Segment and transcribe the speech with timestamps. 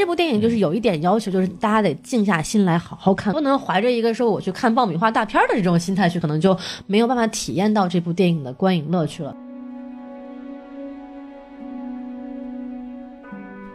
[0.00, 6.56] 这部电影就是有一点要求，就是大家得静下心来好好看，不能怀着一个说我去看爆米花大片的这种心态去，可能就
[6.86, 9.36] 没有办法体验到这部电影的观影乐趣了。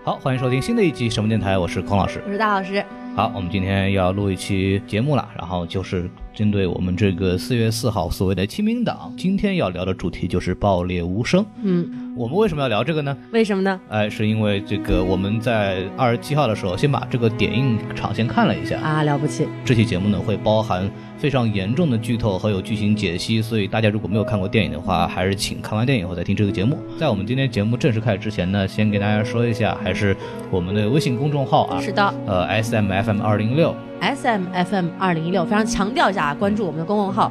[0.04, 2.20] 好，欢迎收听新的一集什么电台，我是孔老师。
[2.26, 2.84] 我是大老师，
[3.16, 11.46] 好，我们今天要录一期节目了，然后就是针对我们这个四月四号所谓的清明档，今天要聊的主题就是爆裂无声。
[11.62, 13.16] 嗯，我们为什么要聊这个呢？
[13.32, 13.78] 为什么呢？
[13.90, 18.80] 哎，是因为这个我们在二十七号的时候先把这个点映场先看了一下。
[18.80, 26.80] 啊，了不起，这期节目呢会包含非常严重的剧透和有剧情解析，所以大家如果没有看过电影的话，还是请看完电影后再听这个节目。
[26.98, 30.16] 在我们今天节目正式开始之前呢，先给大家说一下，还是
[30.50, 37.30] 我们的微信公众号啊，是的呃，S M F M 二零六，，S M F M 二零一六非常强调一下，关注我们的公众号，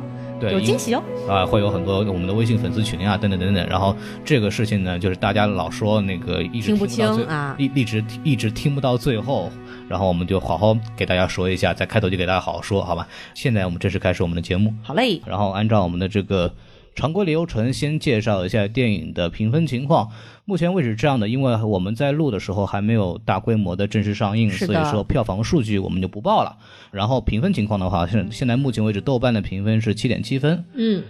[0.51, 1.03] 对，有惊喜哦。
[1.29, 3.67] 啊，会有很多我们的微信粉丝群啊，等等等等。
[3.67, 9.51] 然后这个事情呢，就是大家老说那个一直听不不清啊一一直一直听不到最后，
[9.89, 13.07] 然后我们就好好给大家说一下，在开头就给大家好好说，好吧？
[13.35, 16.53] 现在我们正式开始我们的节目，好嘞，然后按照我们的这个
[16.95, 20.11] 常规流程，先介绍一下电影的评分情况。
[20.45, 26.57] 目前为止这样的，因为我们在录的时候还没有大规模的正式上映，所以说票房数据我们就不报了。
[26.91, 31.03] 然后评分情况的话，现现在目前为止豆瓣的评分是七点七分，嗯，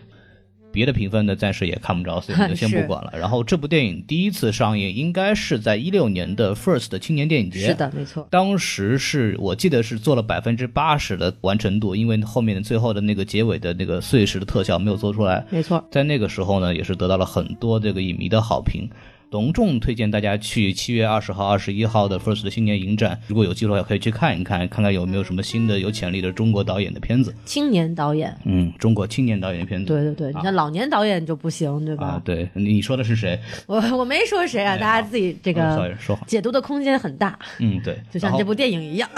[0.75, 3.13] 别的评分呢，暂时也看不着，所以 就先不管了。
[3.17, 18.91] 然后这部电影第一次上映应该是在一六年的 First 青年电影节，是，的，没错，当时是我记得是做了百分之八十的完成度，因为后面最后的那个结尾的那个碎石的特效没有做出来，没错，在那个时候呢，也是得到了很多这个影迷的好评。
[19.31, 27.35] 隆重推荐大家去七月二十号、二十一号的 First 的新年影展，如果有机会可以去看一看，看看有没有什么新的有潜力的中国导演的片子。
[27.45, 29.87] 青年导演，嗯，中国青年导演的片子。
[29.87, 32.07] 对对对，你看老年导演就不行，对吧？
[32.07, 33.39] 啊，对，你说的是谁？
[33.67, 36.25] 我我没说谁啊，哎大家自己这哦个，sorry，说好。
[36.27, 37.99] 解读的空间很大，嗯，对。
[38.13, 39.09] 就像这部电影一样。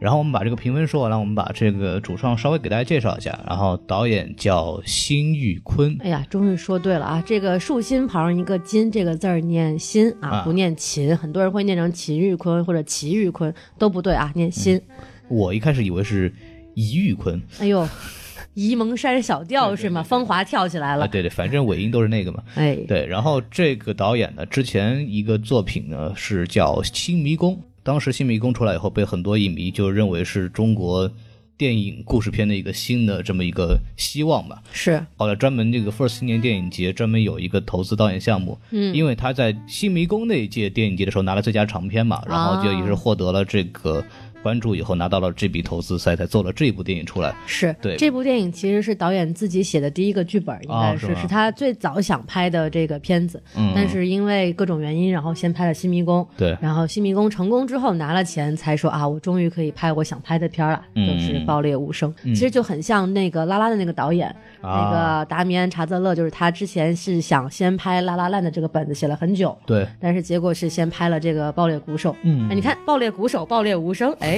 [0.00, 3.38] 然后我们把这个评分说完了，我们把这个主创稍微给大家介绍一下。
[3.46, 7.22] 然后导演叫辛玉坤，哎呀，终于说对了啊！
[7.24, 14.80] 这个竖心旁一个金这个字儿念心啊，啊不念秦，很多人会念成秦玉坤或者齐玉坤，都不对啊，念心。
[15.28, 16.32] 我一开始以为是
[16.74, 17.88] 怡玉坤 哎呦，
[18.54, 20.02] 沂蒙山小调是吗？
[20.02, 22.42] 芳华跳起来啊，了，对对，反正尾音都是那个嘛。
[22.54, 31.10] 哎，对，然后这个导演呢，之前一个作品呢是叫《新迷宫》，当时《新迷宫》出来以后，被很多影迷就认为是中国
[31.62, 34.60] 电影故事片的一个新的这么一个希望吧。
[34.72, 35.00] 是。
[35.16, 38.92] 后来专门这个 First 青年电影节专门有一个投资导演项目，嗯。
[38.92, 44.04] 因为他在新迷宫那一届电影节的时候拿了最佳长片嘛，然后就也是获得了这个
[44.42, 47.34] 关注以后拿到了这笔投资，所以才做了这部电影出来。
[47.46, 47.96] 是，对。
[47.96, 62.34] 这部电影其实是导演自己写的第一个剧本，应该是、哦是是他最早想拍的这个片子，嗯，但是因为各种原因，然后先拍了《新迷宫》，对，然后《新迷宫》成功之后拿了钱，才说啊，我终于可以拍我想拍的片了，嗯就是《爆裂无声》嗯。
[62.34, 72.12] 其实就很像那个拉拉的那个导演，那啊，个达米安·查泽勒，就是他之前是想先拍《拉拉烂》的这个本子，写了很久，对，但是结果是先拍了这个《爆裂鼓手》。
[72.22, 72.48] 嗯。
[72.50, 74.31] 哎，你看《爆裂鼓手》《爆裂无声》，哎，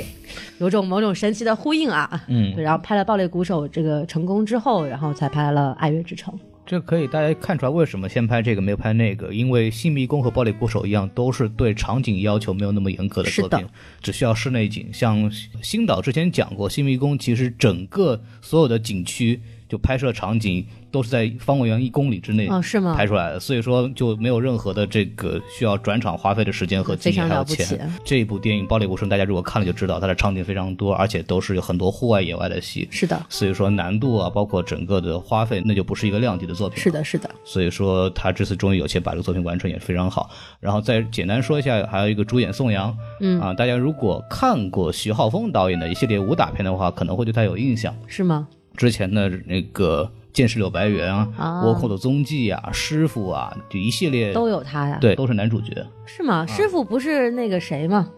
[0.59, 2.25] 有种某种神奇的呼应啊。
[2.28, 6.32] 嗯对，，然后拍了《爆裂鼓手》这个成功之后，然后才拍了《爱乐之城》。
[6.66, 13.66] 这可以大家看出来为什么先拍这个没有拍那个，因为《新迷宫》和《爆裂鼓手》一样，都是对场景要求没有那么严格的作品，
[14.00, 14.88] 只需要室内景。
[14.91, 15.31] 像
[15.62, 19.38] 新导之前讲过，《新迷宫》其实整个所有的景区
[19.75, 22.95] 就拍摄场景都是在方圆一公里之内哦，是吗？
[22.95, 27.91] 拍出来的，所以说就没有任何的这个需要转场花费的时间和精力还有钱。
[28.05, 36.81] 这部电影《暴力无声》，大家如果看了就知道，它的场景非常多，而且都是有很多户外野外的戏，是的，所以说难度啊，包括整个的花费，那就不是一个量级的作品。
[36.81, 37.29] 是的，是的。
[37.43, 40.31] 所以说他这次终于有钱把这个作品完成，也是非常好。
[40.61, 47.93] 然后再简单说一下，还有一个主演宋阳，嗯啊，大家如果看过徐浩峰导演的一系列武打片的话，可能会对他有印象。
[48.07, 48.47] 是吗？
[48.77, 55.87] 之前的那个《剑士柳白猿》啊，啊倭寇的踪迹》啊，师傅啊，就一系列都有他呀。，对都是男主角。
[56.07, 56.47] 是吗？
[56.47, 58.10] 师傅不是那个谁吗？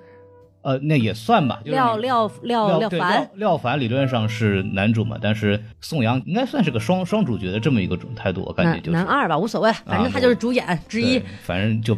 [0.63, 11.23] 呃，那也算吧，就是廖廖廖廖凡廖廖凡理论上是男主嘛，但是宋阳应该算是个双双主角的这么一个种态度，我感觉就是男二吧，无所谓，反正他就是主演之一。
[11.45, 11.97] 反正就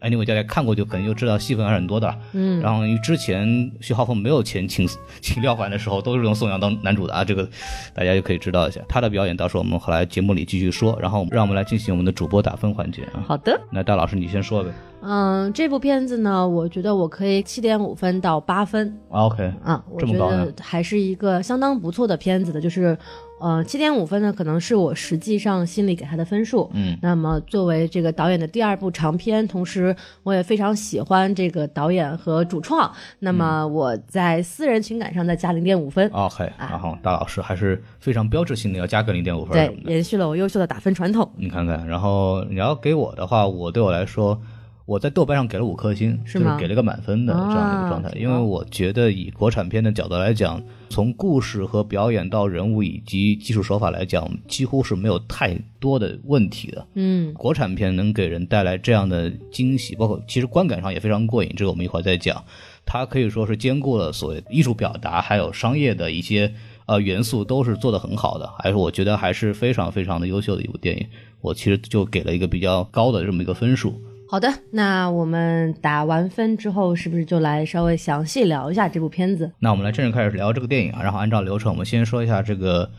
[0.00, 2.14] anyway 大家看过就可能就知道戏份还是很多的。
[2.32, 4.88] 嗯，然后因为之前徐浩峰没有钱请
[5.20, 7.48] 请廖凡的时候，都是用宋阳当男主的啊，这个
[7.94, 9.36] 大家就可以知道一下他的表演。
[9.36, 13.24] 到时候我们后来节目里继续说，然后让我们来进行我们的主播打分环节啊。
[13.26, 13.60] 好的。
[13.70, 14.70] 那戴老师你先说呗。
[15.00, 22.98] 嗯，这部片子呢，我觉得我可以七点五分到八分啊 OK，啊，我觉这么高呢得还是一个相当不错的片子的，就是
[23.40, 26.70] 呃，七点五分呢，可能是我实际上心里给他的分数。
[26.74, 36.08] 嗯，那么作为这个导演的第二部长片，同时我也非常喜欢这个导演和主创，那么我在私人情感上再加零点五分。
[36.12, 39.94] OK，啊然后大老师还是非常标志性的要加个零点五分对。
[39.94, 41.30] 延续了我优秀的打分传统。
[41.36, 44.40] 你看看，然后你要给我的话，我对我来说，
[44.88, 48.12] 我在豆瓣上给了五颗星，是就是给了个满分的这样的一个状态啊。
[48.16, 56.86] 因为我觉得以国产片的角度来讲，从故事和表演到人物以及技术手法来讲，几乎是没有太多的问题的。
[56.94, 62.42] 嗯，国产片能给人带来这样的惊喜，包括其实观感上也非常过瘾，这个我们一会儿再讲。
[62.86, 66.50] 它可以说是兼顾了所谓艺术表达，还有商业的一些
[66.86, 71.06] 呃元素，都是做得很好的，还是我觉得还是非常非常的优秀的一部电影。
[71.42, 74.00] 我其实就给了一个比较高的这么一个分数。
[74.30, 79.50] 好的，那我们打完分之后，是不是就来稍微详细聊一下这部片子？
[79.58, 82.90] 那我们来正式开始聊这个电影啊，然后按照流程，我们先说一下这个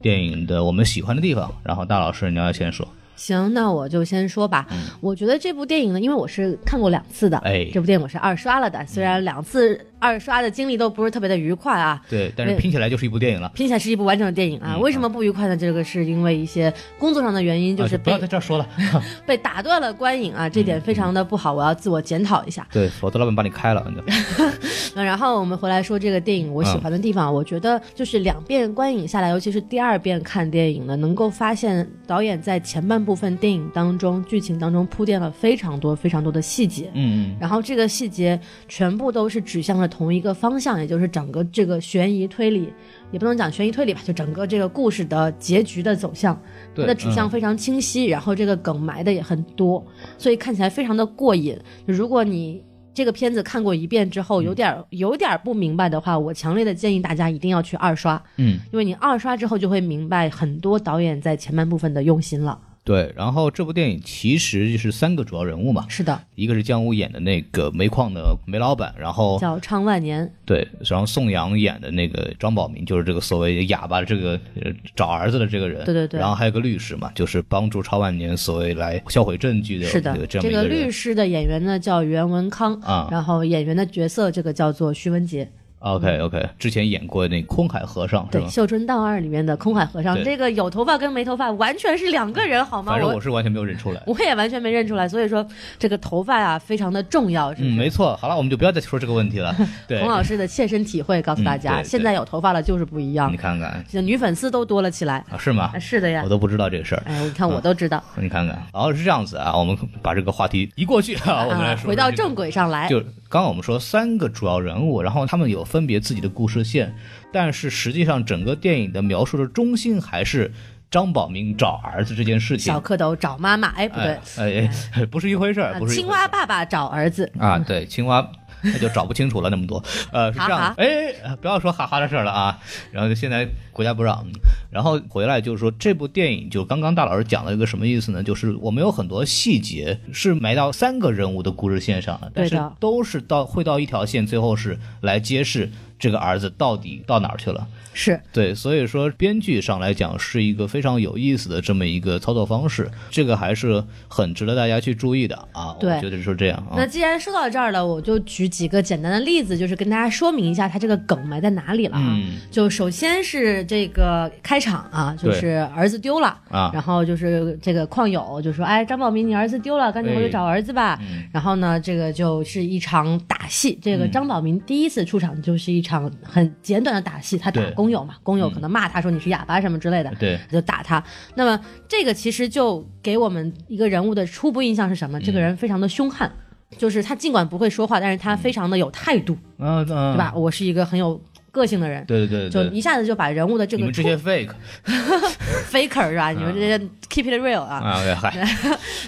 [0.00, 2.86] 电影的我们喜欢的地方，然后大老师你要先说。
[3.16, 4.64] 行，那我就先说吧。
[5.00, 8.86] 我觉得这部电影呢，因为我是看过两次的，哎这部电影我是二刷了的。
[8.86, 13.50] 虽然两次二刷的经历都不是特别的愉快啊，对，但是拼起来就是一部电影了。
[13.54, 14.76] 拼起来是一部完整的电影啊。
[14.78, 15.56] 为什么不愉快呢？
[15.56, 18.68] 这个是因为一些工作上的原因，就是啊不要、在这儿说了，
[19.26, 22.66] 被打断了观影啊，这点非常的不好，我要自我检讨一下。
[22.72, 23.86] 对，否则老板把你开了。
[23.88, 24.02] 你就
[24.94, 36.90] 那然后我们回来说这个电影我喜欢的地方，我觉得就是两遍观影下来，尤其是第二遍看电影呢，能够发现导演在前半部分电影当中剧情当中铺垫了非常多非常多的细节。
[36.94, 38.38] 嗯嗯，然后这个细节
[38.68, 42.72] 全部都是指向了同一个方向，也就是整个这个悬疑推理，
[43.10, 46.40] 也不能讲悬疑推理吧，就整个这个故事的结局的走向，
[46.74, 49.84] 它的指向嗯非常清晰，然后这个梗埋的也很多，
[50.18, 51.58] 所以看起来非常的过瘾。
[51.86, 52.62] 如果你
[52.94, 62.58] 这个片子看过一遍之后，有点儿有点不明白的话，我强烈的建议大家一定要去二刷，嗯，因为你二刷之后就会明白很多导演在前半部分的用心了。
[62.86, 63.12] 对。
[63.14, 83.08] 然后这部电影其实就是三个主要人物嘛，是的，一个是姜武演的那个煤矿的煤老板，然后叫昌万年，对，然后宋阳演的那个张宝明就是这个所谓哑巴的这个呃找儿子的这个人，对对对然后还有个律师嘛，就是帮助昌万年所谓来销毁证据的是的这个，律师的演员呢叫袁文康啊。
[83.10, 88.48] 然后演员的角色这个叫做徐文杰，OK OK，之前演过那个空海和尚对，吧《？
[88.50, 92.92] 绣春刀二》里面的空海和尚，这个有头发跟没头发完全是两个人，好吗？
[92.92, 94.02] 反正我我是完全没有认出来。
[94.06, 95.46] 我也完全没认出来，所以说
[95.78, 98.16] 这个头发啊非常的重要，嗯，没错。
[98.16, 99.54] 好了，我们就不要再说这个问题了。
[99.86, 105.24] 对孔，老师的切身体会告诉大家，现在有头发了就是不一样你，看看这女粉丝都多了起来。
[105.30, 105.78] 啊，是吗啊，？
[105.78, 107.02] 是的呀我，都不知道这个事儿。
[107.06, 108.02] 哎，你看我都知道。
[108.16, 112.88] 你看看，然后是这样子啊，我们把这个话题移过去啊，我们来啊，说这个回到正轨上来。
[112.88, 116.94] 就刚刚我们说三个主要人物，然后他们有分别自己的故事线，
[117.32, 120.50] 但是实际上整个电影的描述的中心还是
[120.90, 122.80] 张宝明找儿子这件事情小。
[122.80, 127.30] 蝌蚪找妈妈，哎，不对哎，哎哎，不是一回事儿，啊不是青蛙爸爸找儿子。
[127.38, 128.26] 啊，对，青蛙
[128.72, 129.82] 那就找不清楚了那么多，
[130.12, 132.58] 呃，是这样哎，不要说哈哈的事儿了啊，
[132.92, 134.32] 然后就现在国家不让，嗯
[134.70, 138.22] 然后回来就是说这部电影就刚刚大老师讲了一个什么意思呢？
[138.22, 147.66] 就是我们有很多细节是埋到三个人物的故事线上的，但是都是到会到一条线，最后是来揭示这个儿子到底到哪儿去了。
[147.98, 155.74] 是对，所以说编剧上来讲是一个非常有意思的这么一个操作方式，这个还是很值得大家去注意的啊。
[155.80, 156.76] 对我觉得是这样啊。
[156.76, 162.04] 那既然说到这儿了，我就举几个简单的例子，就是跟大家说明一下它这个梗埋在哪里了啊。
[162.06, 170.98] 嗯就首先是这个开场啊，就是儿子丢了啊然后就是这个矿友就说：“哎，张宝明，你儿子丢了，赶紧回去哎找儿子吧。
[171.00, 173.78] 嗯然后呢，这个就是一场打戏。
[173.80, 181.02] 这个张宝明第一次出场就是一场很简短的打戏，他打工友嘛，工友可能骂他说你是哑巴什么之类的，对，就打他。
[181.34, 185.20] 那么这个其实就给我们一个人物的初步印象是什么？
[185.20, 186.30] 这个人非常的凶悍，
[186.76, 190.32] 就是他尽管不会说话，但是他非常的有态度，嗯嗯，对吧？
[190.34, 191.20] 我是一个很有
[191.56, 192.04] 个性的人。
[192.04, 194.50] 对对对对，就一下子就把人物的这个初你们这些 fake
[195.72, 196.30] faker 是吧？
[196.30, 198.46] 你们这些 keep it real 啊，啊，对，嗨，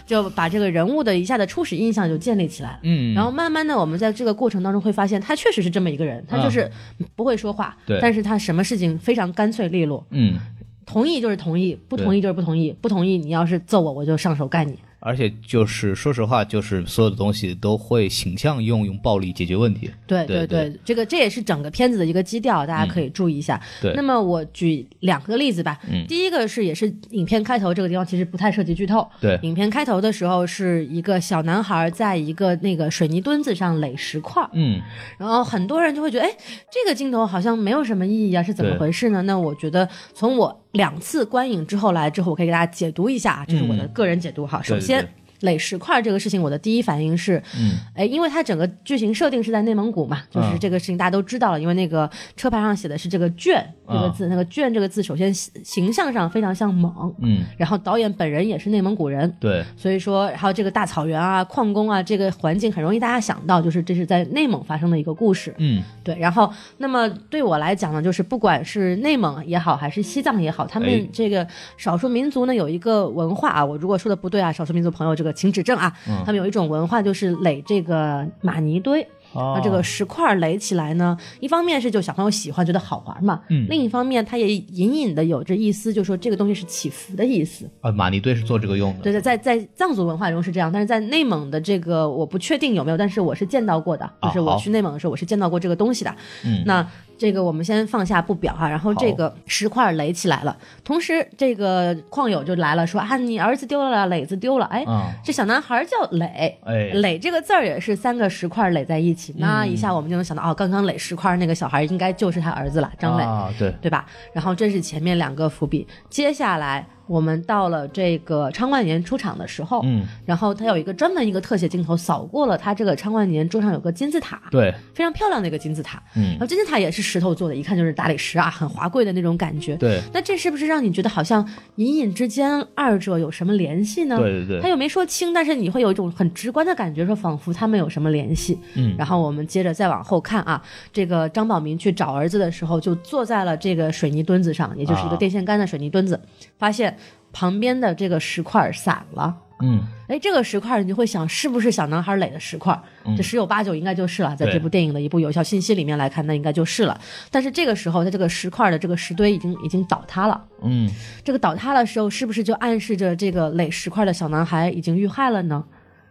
[0.07, 2.79] 就把这个人物的一下的初始印象就建立起来了。
[2.83, 6.71] 嗯，然后慢慢的，我们在这个过程当中会发现，他确实是这么一个人，他就是
[7.15, 7.99] 不会说话，对。
[8.01, 10.39] 但是他什么事情非常干脆利落，嗯，
[10.87, 14.79] 同意就是同意，不同意就是不同意，不同意你要是揍我，我就上手干你。
[15.01, 19.91] 而且就是说实话，就是所有的东西都会形象用用暴力解决问题。
[20.07, 23.61] 对对对，这个这也是整个片子的一个基调，大家可以注意一下。
[23.81, 25.79] 对那么我举两个例子吧。
[25.91, 29.07] 嗯第一个是也是影片开头这个地方其实不太涉及剧透。
[29.21, 34.81] 对影片开头的时候是一个小男孩在一个那个水泥墩子上垒石块儿，嗯
[35.19, 36.31] 然后很多人就会觉得，哎，
[36.71, 39.23] 这个镜头好像没有什么意义啊，是怎么回事呢？
[39.23, 44.63] 那我觉得从我两次观影之后来之后，我可以给大家解读一下啊，这是我的个人解读哈。
[44.63, 45.18] 首先对。
[45.41, 65.55] 垒石块这个事情，我的第一反应是，嗯，哎，因为它整个剧情设定是在内蒙古嘛，就是嗯这个事情大家都知道了，因为那个车牌上写的是这个“卷”这个字，那个“卷”这个字，首先形象上非常像蒙，嗯，然后导演本人也是内蒙古人，对，所以说，还有这个大草原啊、矿工啊，这个环境很容易大家想到，就是这是在内蒙发生的一个故事。
[65.59, 65.83] 嗯。
[66.03, 70.83] 对，然后那么对我来讲呢，就是不管是内蒙也好，还是西藏也好，他哎。
[70.83, 79.07] 们这个少数民族呢有一个文化啊，我如果说的不对啊，少数民族朋友这个请指正啊，嗯他们有一种文化就是垒这个玛尼堆。
[79.35, 87.69] 哦那这个石块垒起来呢，一方面是就小朋友喜欢，觉得好玩嘛，嗯另一方面它也隐隐的有着一丝，就说这个东西是祈福的意思。
[87.83, 89.01] 啊，玛尼堆是做这个用的。
[89.03, 96.17] 对对，在在藏族文化中是这样，但是在内蒙的这个我不确定有没有，但是我是见到过的，就是我去内蒙的时候我是见到过这个东西的。
[96.47, 104.85] 嗯那这个我们先放下不表哈，然后这个石块垒起来了，同时这个矿友就来了，说啊你儿子丢了，磊子丢了，哎。
[104.85, 113.25] 啊，这小男孩叫磊，哎磊这个字儿也是三个石块垒在一起，那一下我们就能想到，哦，刚刚垒石块那个小孩应该就是他儿子了，张磊。
[113.25, 114.07] 啊，对，对吧？
[114.33, 126.31] 然后这是前面两个伏笔，接下来我们到了这个昌万年出场的时候，嗯，然后他有一个专门一个特写镜头扫过了他这个昌万年桌上有个金字塔，对，非常漂亮的一个金字塔，嗯。
[126.33, 129.77] 然后金字塔也是石头做的，一看就是大理石啊，很华贵的那种感觉。
[129.77, 131.47] 对，那这是不是让你觉得好像
[131.77, 134.17] 隐隐之间二者有什么联系呢？
[134.17, 138.59] 对对对，他又没说清，但是你会有一种很直观的感觉，说仿佛他们有什么联系。
[138.75, 138.95] 嗯。
[138.99, 140.61] 然后我们接着再往后看啊，
[140.93, 145.17] 这个张宝民去找儿子的时候，就坐在了这个水泥墩子上，也就是一个啊。
[145.19, 146.19] 电线杆的水泥墩子，
[146.59, 146.97] 发现
[147.33, 149.37] 旁边的这个石块散了。
[149.61, 152.81] 嗯，哎，这个石块你就会想，是不是小男孩垒的石块？
[153.17, 156.97] 这十有八九应该就是了，在这部电影的一部有效信息里面来看，那应该就是了。
[157.29, 160.41] 但是这个时候，它这个石块的这个石堆已经已经倒塌了。
[160.63, 160.89] 嗯，
[161.25, 165.65] 这个倒塌的时候，是不是就暗示着这个垒石块的小男孩已经遇害了呢？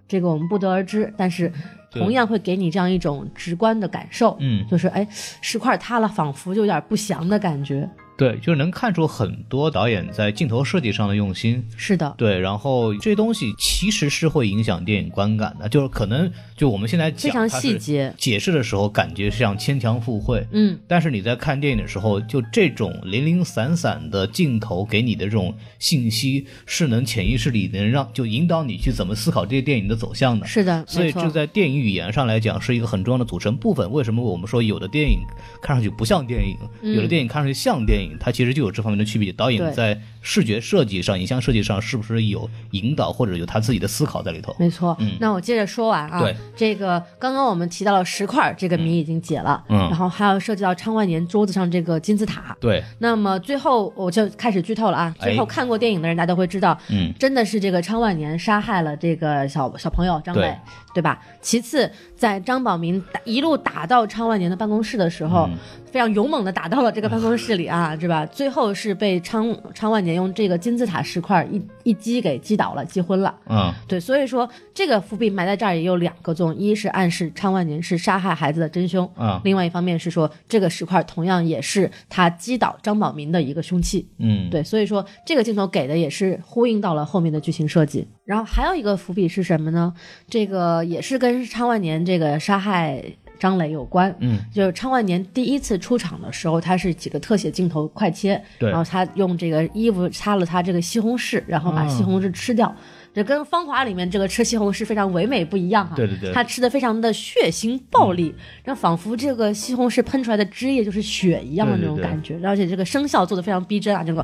[0.10, 1.50] 这个我们不得而知，但是
[1.92, 7.90] 同样会给你这样一种直观的感受，嗯就是哎，石块塌了，仿佛就有点不祥的感觉。
[8.18, 11.64] 对，就是能看出很多导演在镜头设计上的用心。
[11.78, 18.12] 是的，对，然后这些东西其实是会影响电影观感的，就是可能就我们现在讲非常细节。
[18.18, 30.48] 解释的时候，感觉像牵强附会，嗯，但是你在看电影的时候，就这种零零散散的镜头给你的这种信息，是能潜意识里能让就引导你去怎么思考这些电影的走向的。
[30.48, 33.92] 是的，所以这在电影语言上来讲是一个很重要的组成部分。
[33.92, 35.20] 为什么我们说有的电影
[35.62, 36.58] 看上去不像电影，
[36.96, 38.07] 有的电影看上去像电影？
[38.20, 39.32] 它其实就有这方面的区别。
[39.32, 44.54] 导演在视觉设计上、影像设计上是不是有引导或者有他自己的思考在里头？
[44.60, 46.20] 没错，嗯那我接着说完啊。
[46.20, 49.64] 对，这个刚刚我们提到了石块，这个谜已经解了。
[49.70, 52.54] 嗯然后还有涉及到昌万年桌子上这个金字塔。
[52.60, 55.16] 对，那么最后我就开始剧透了啊！
[55.20, 61.22] 哎最后看过电影的人，大家都会知道，嗯，真的是这个昌万年杀害了这个小小朋友张磊，对对吧？
[61.42, 65.58] 其次，在张宝民打一路打到昌万年的办公室的时候，嗯
[65.90, 68.26] 非常勇猛的打到了这个办公室里啊， 是吧？
[68.26, 73.34] 最后是被昌昌万年用这个金字塔石块一一击给击倒了，击昏了。
[73.48, 88.08] 嗯，对，所以说这个伏笔埋在这儿也有两个作用，一是暗示昌万年是杀害孩子的真凶，嗯另外一方面是说这个石块同样也是他击倒张宝民的一个凶器，嗯，对，所以说这个镜头给的也是呼应到了后面的剧情设计。
[88.26, 89.94] 然后还有一个伏笔是什么呢？
[90.28, 93.02] 这个也是跟昌万年这个杀害
[93.40, 94.14] 张磊有关。
[94.20, 102.76] 嗯，就是昌万年第一次出场的时候，他是几个特写镜头快切，对然后他用这个衣服擦了他这个西红柿，然后把西红柿吃掉。
[103.14, 114.24] 这跟《芳华》里面这个吃西红柿非常唯美不一样哈、对对对他吃的非常的血腥暴力，然后仿佛这个西红柿喷出来的汁液就是血一样的那种对对对感觉，而且这个声效做的非常逼真啊，这个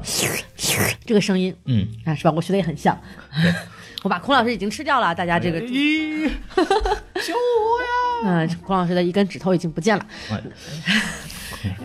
[1.05, 2.31] 这个声音嗯，啊，是吧？
[2.35, 2.95] 我学的也很像。
[4.03, 8.02] 我把孔老师已经吃掉了，大家这个，咦，救我呀！
[8.23, 10.05] 嗯、孔老师的一根指头已经不见了。
[10.31, 10.41] 哎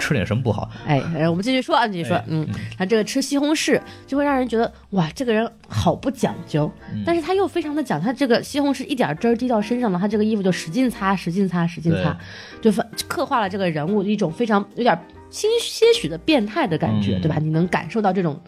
[0.00, 0.68] 吃点什么不好？
[0.86, 2.44] 哎，呃我们继续说啊，继续说，哎嗯，
[2.76, 12.16] 他这个吃西红柿就会让人觉得哇，这个人好不讲究，嗯但是他又非常的讲，他这个西红柿一点汁儿滴到身上了，他这个衣服就使劲擦，使劲擦，使劲擦，
[12.60, 14.98] 就反刻画了这个人物一种非常有点
[15.30, 17.36] 些些许的变态的感觉，嗯对吧？
[17.40, 18.40] 你能感受到这种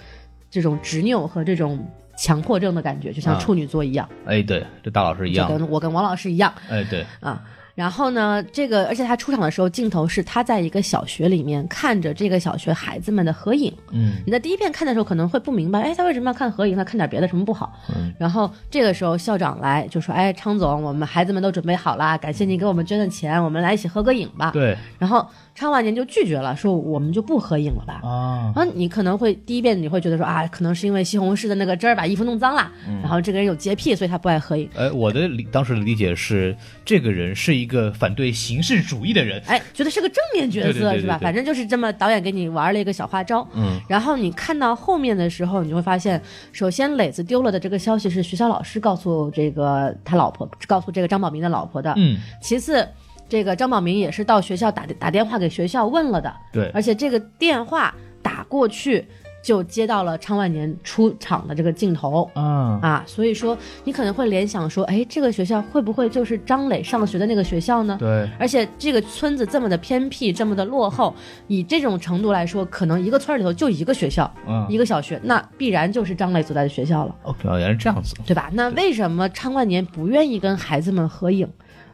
[0.50, 7.40] 这种执拗和这种强迫症的感觉，就像啊处女座一样，哎，对，这大老师一就样，跟我跟王老师一样哎，对，啊。
[7.80, 13.72] 然后呢，这个而且他出场的时候，镜头是他在一个小学里面看着这个小学孩子们的合影。
[13.90, 16.76] 嗯你在第一遍看的时候可能会不明白，哎，他为什么要看合影？
[16.76, 17.72] 他看点别的什么不好？
[17.96, 32.70] 嗯然后这个时候校长来就说：“哎，昌总，我们孩子们都准备好啦，感谢您给我们捐的钱，我们来一起合个影吧。”对然后昌万年就拒绝了，说：“我们就不合影了吧。”啊，然后你可能会第一遍你会觉得说啊，可能是因为西红柿的那个汁儿把衣服弄脏了，
[33.02, 34.68] 然后这个人有洁癖，所以他不爱合影。
[34.74, 41.18] 哎，我的理当时的理解是，这个人是一个反对形式主义的人，哎，觉得是个正面角色是吧？
[41.20, 43.46] 反正就是这么导演给你玩了一个小花招。
[43.54, 46.20] 嗯然后你看到后面的时候，你就会发现，
[46.52, 51.92] 首先磊子丢了的这个消息是学校老师告诉这个他老婆，告诉这个张宝明的老婆的。
[51.96, 52.86] 嗯，其次，
[53.30, 59.06] 这个张宝明也是到学校打打电话给学校问了的，对，而且这个电话打过去
[59.40, 62.28] 就接到了昌万年出场的这个镜头。
[62.34, 67.96] 啊，啊，所以说你可能会联想说，哎，这个学校会不会就是张磊上学的那个学校呢？
[68.00, 71.14] 对，而且这个村子这么的偏僻，这么的落后，
[71.46, 78.50] 以这种程度来说，可能一个村里头就一个学校，嗯一个小学，那必然就是张磊所在的学校了，哦，原来是这样子，对吧？
[78.52, 81.48] 那为什么昌万年不愿意跟孩子们合影？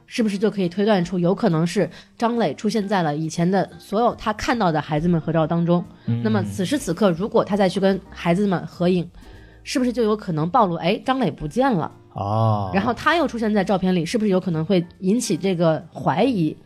[0.07, 5.85] 是不是就可以推断出，有可能是张磊出现在了以前的所有他看到的孩子们合照当中？
[6.23, 9.09] 那么此时此刻，如果他再去跟孩子们合影，
[9.65, 10.77] 是不是就有可能暴露？
[10.77, 11.91] 哎，张磊不见了。
[12.13, 16.57] 哦，然后他又出现在照片里，是不是有可能会引起这个怀疑，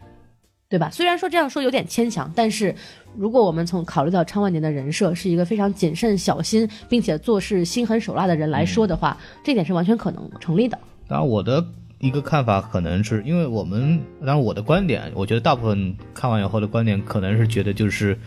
[0.68, 0.88] 对吧？
[0.90, 2.72] 虽然说这样说有点牵强，但是
[3.16, 10.78] 如果我们从考虑到昌万年的人设是一个非常谨慎小心，并且做事心狠手辣的人来说的话，这点是完全可能成立的。
[11.08, 11.64] 当然，我的
[12.00, 18.18] 一个看法可能是因为我们，当然我的观点，我觉得大部分看完以后的观点可能是觉得，就是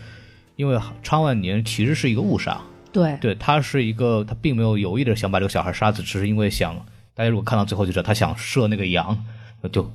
[0.54, 2.60] 因为昌万年其实是一个误杀，
[2.92, 6.76] 对，对他是一个，他并没有有意的想把这个小孩杀死，只是因为想，
[7.14, 9.24] 大家如果看到最后就知道他想射那个羊，
[9.72, 9.90] 就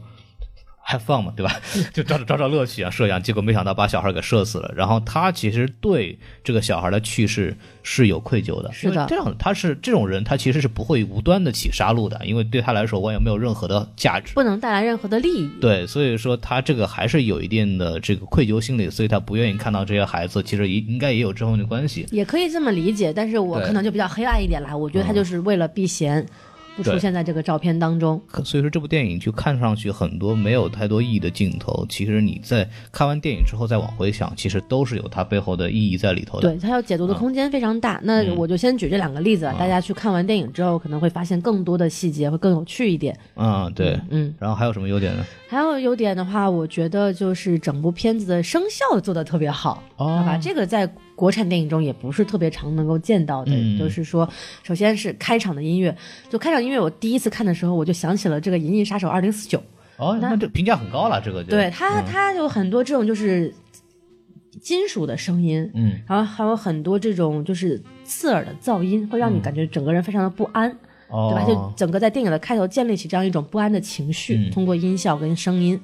[0.90, 1.56] have fun 嘛，对吧？
[1.94, 4.74] 就找找找找乐趣啊，射羊，结果没想到把小孩给射死了。
[4.76, 14.34] 然后他其实对这个小孩的去世是有愧疚的，是的这样他是这种人，他其实是不会无端的起杀戮的，因为对他来说我也没有任何的价值。
[14.34, 15.50] 不能带来任何的利益。
[15.62, 22.08] 对，所以说他这个还是有一定的这个愧疚心理，所以他不愿意看到这些孩子，其实也应该也有这方面的关系。
[22.12, 24.76] 也可以这么理解，但是我可能就比较黑暗一点啦。
[24.76, 26.26] 我觉得他就是为了避嫌，
[26.82, 28.22] 不出现在这个照片当中。
[28.44, 36.50] 所以说这部电影就看上去很多没有太多意义的镜头，其实你在看完电影之后再往回想，其实都是有它背后的意义在里头的。
[36.50, 38.00] 对，它要解读的空间非常大。
[38.04, 43.18] 那嗯我就先举这两个例子吧，大家去看完电影之后，可能会发现更多的细节会更有趣一点。
[43.36, 44.00] 嗯，对。
[44.10, 45.26] 嗯，然后还有什么优点呢？
[45.50, 50.38] 还有优点的话，我觉得就是整部片子的声效做的特别好，哦好吧？
[50.38, 50.88] 这个在
[51.20, 53.52] 国产电影中也不是特别常能够见到的。
[53.54, 54.28] 嗯就是说，
[54.64, 55.94] 首先是开场的音乐，
[56.30, 59.60] 就开场音乐，我第一次看的时候，我就想起了这个《银翼杀手二零四九》。
[59.98, 63.54] 哦，那这评价很高了，这个就对它，它有很多这种就是
[64.62, 70.72] 金属的声音，嗯，然后还有很多这种就是刺耳的噪音，会让你感觉整个人非常的不安，
[71.10, 71.46] 哦，对吧？
[71.46, 75.78] 就整个在电影的开头建立起这样一种不安的情绪，嗯通过音效跟声音。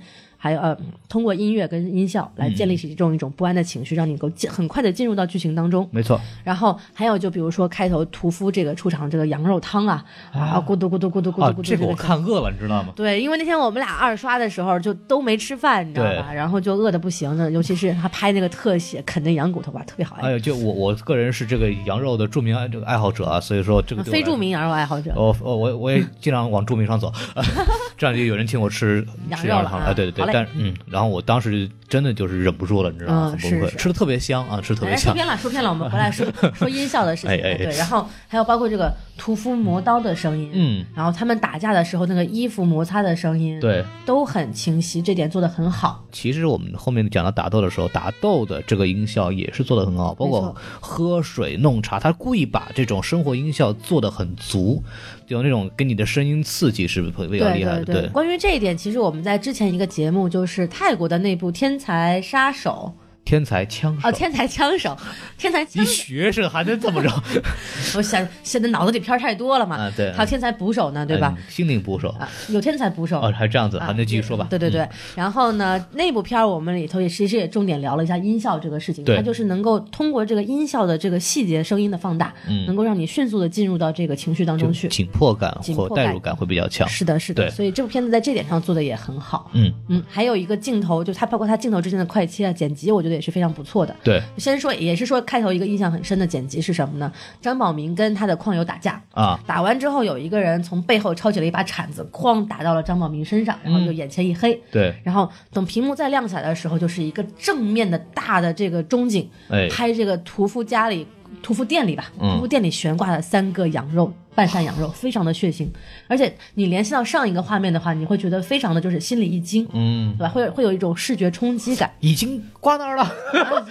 [0.46, 0.78] 还有呃，
[1.10, 5.90] 通过音乐跟音效来建立起这种一种不安的情绪，让你能够进很快的进入到剧情当中。
[5.90, 12.94] 没错，然后还有就比如说开头屠夫这个出场这个羊肉汤啊，啊咕嘟咕嘟咕嘟咕嘟啊咕嘟，，这个我看饿了，你知道吗？
[12.96, 16.32] 对，因为那天我们俩二刷的时候就都没吃饭，你知道吧？
[16.32, 25.12] 然后就饿的不行的，尤其是他拍那个特写啃那羊骨头吧，特别好哎呦，就我我个人是这个羊肉的著名爱这个爱好者啊，所以说这个非著名羊肉爱好者。
[25.16, 27.12] 我我我我也经常往著名上走，
[27.98, 33.30] 这样就有人请我吃羊肉汤哎，对对对，但嗯，然后我当时真的就是忍不住了，你知道吗？
[33.34, 35.14] 嗯很崩溃，是是吃的特别香啊，吃特别香。
[35.14, 37.30] 哎说偏了，说偏了，我们回来说说音效的事情。
[37.32, 46.04] 哎哎哎对，然后还有包括这个屠夫磨刀的声音，嗯，然后他们打架的时候那个衣服摩擦的声音，，对，都很清晰，这点做的很好。
[46.12, 54.84] 其实我们后面讲到打斗的时候，打斗的这个音效也是做的很好，包括喝水、弄茶，他故意把这种生活音效做的很足，
[55.28, 57.86] 有那种给你的声音刺激是比较对厉害的。
[57.86, 62.94] 对关于这一点，其实我们在之前一个节目，就是泰国的那部《天才杀手》
[63.26, 64.96] 天才枪手，哦，天才枪手，
[65.36, 67.10] 天才枪你手，学生还能这么着
[67.98, 69.76] 我想现在脑子里片儿太多了嘛。
[69.78, 69.92] 啊？
[69.98, 71.34] 对，还有天才捕手呢，对吧？
[71.36, 74.46] 嗯心灵捕手啊，有天才捕手啊，还这样子，啊好，那继续说吧。
[74.50, 84.88] 对对对，嗯然后呢，那部片儿我们里头也其实也重点聊了一下音效这个事情，对它就是能够通过这个音效的这个细节声音的放大，嗯能够让你迅速的进入到这个情绪当中去。
[84.90, 86.88] 紧迫感或代入感会比较强。
[86.88, 89.50] 是的，是的，对所以这部片子在这点上做的也很好。
[89.54, 93.96] 嗯，嗯，还有一个镜头，就它包括它镜头之间的快切啊、剪辑，我觉得得也是非常不错的。
[94.04, 97.12] 对先说，也是说开头一个印象很深的剪辑是什么呢？
[97.42, 104.54] 张宝明跟他的矿友打架，啊，打完之后有一个人从背后抄起了一把铲子，哐打到了张宝明身上，然后就眼前一黑。
[104.72, 111.08] 对，然后等屏幕再亮起来的时候，就是一个正面的大的这个中景，哎，拍这个屠夫家里、
[111.42, 115.68] 屠夫店里吧，嗯屠夫店里悬挂了三个羊肉，半扇羊肉，非常的血腥。
[116.08, 120.30] 而且你联系到上一个画面的话，你会觉得非常的就是心里一惊，嗯对，吧？
[120.30, 121.92] 会有会有一种视觉冲击感。
[122.02, 123.12] 已经挂那儿了，啊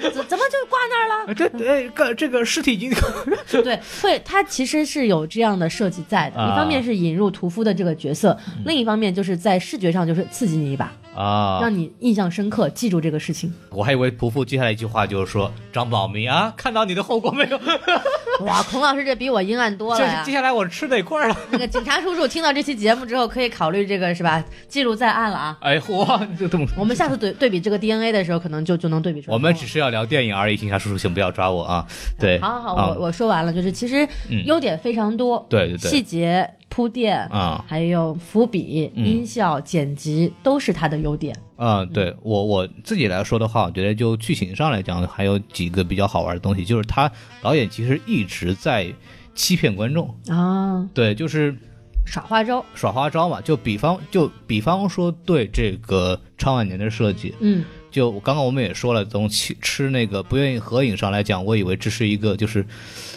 [0.00, 1.35] 怎怎么就挂那儿了？
[1.37, 2.90] 这哎个这个尸体已经
[3.62, 6.40] 对，会，它其实是有这样的设计在的。
[6.40, 13.53] 啊一方面是引入屠夫的这个角色，另一方面就是在视觉上就是刺激你一把，啊，让你印象深刻，记住这个事情。
[13.70, 17.59] 我还以为屠夫接下来一句话就是说张宝明啊，看到你的后果没有？
[18.44, 20.33] 哇，孔老师这比我阴暗多了呀接！
[20.33, 21.37] 下来我吃哪块儿了？
[21.53, 24.42] 那个警察叔叔听到这期节目之后，可以考虑这个是吧？
[24.68, 25.57] 记录在案了啊。
[25.61, 26.66] 哎嚯，就这么。
[26.77, 29.35] 我们下次对对比这个 DNA 的时候，可能就就能对比出来。
[29.35, 31.87] 我们只是要聊电影而已，警察叔叔，请不要抓我啊！
[32.18, 41.33] 对，好好好，啊我我说完了，就是其实嗯优点非常多，对对对细节铺垫啊还有伏笔、嗯音效、剪辑都是它的优点。
[41.57, 47.09] 嗯，对我我自己来说的话，我觉得就剧情上来讲，还有几个比较好玩的东西，就是他
[47.41, 48.93] 导演其实一直在
[49.37, 51.57] 欺骗观众，啊，对，就是
[52.05, 53.41] 耍花招，耍花招嘛。
[53.41, 62.67] 就比方就比方说对这个昌万年的设计，嗯，就刚刚我们也说了，从吃吃那个不愿意合影上来讲，我以为这是一个就是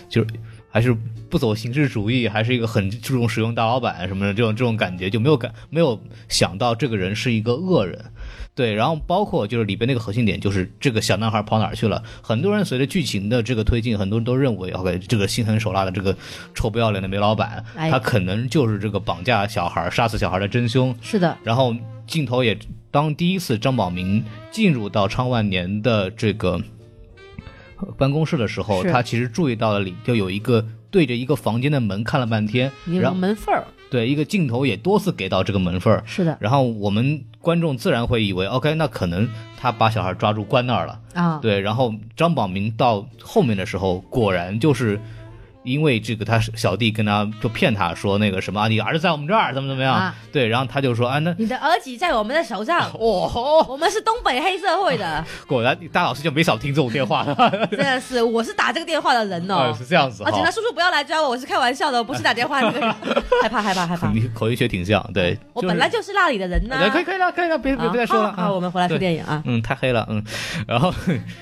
[0.08, 0.28] 就是
[0.70, 0.96] 还是
[1.30, 8.06] 不走形式主义，还是一个很注重使用大老板什么的这种这种感觉，就没有感没有想到这个人是一个恶人。
[8.54, 12.02] 对，然后包括就是里边那个核心点，就是这个小男孩跑哪儿去了？
[12.24, 16.18] 很多人随着剧情的这个推进，很多人都认为，OK，这个心狠手辣的这个
[16.56, 20.96] 臭不要脸的煤老板，哎他可能就是这个绑架小孩、杀死小孩的真凶。
[21.04, 21.76] 是的，然后
[22.08, 22.58] 镜头也
[22.90, 26.60] 当第一次张宝明进入到昌万年的这个呃
[27.98, 45.00] 办公室的时候，他其实注意到了里就有一个对着一个房间的门看了半天，然后门缝儿，对一个镜头也多次给到这个门缝儿，是的然后我们观众自然会以为，OK，那可能他把小孩抓住关那儿了，啊，对，然后张宝明到后面的时候，果然就是。
[45.68, 49.94] 因为这个，他小弟跟他就骗他说那个什么，啊你儿子在我们这儿，怎么怎么样？
[49.94, 57.36] 啊对，然后他就说啊，那你的儿子在我们的手上， 哦，我们是东北黑社会的， 果然大老师就没少听这种电话的，
[57.70, 59.76] 真的是，我是打这个电话的人呃哦。
[59.78, 60.50] 是这样子啊，警察。
[60.50, 62.90] 叔叔不要来抓我，我是开玩笑的，我不是打电话那个人，
[63.44, 64.10] 害怕害怕害怕。
[64.12, 69.42] 你口音学挺像，对，我就是本来就是那里的人呐、呃可以可以了，可以了，别别再说了啊我们回来说电影啊。
[69.46, 70.24] 嗯，太黑了，嗯，
[70.68, 70.94] 然后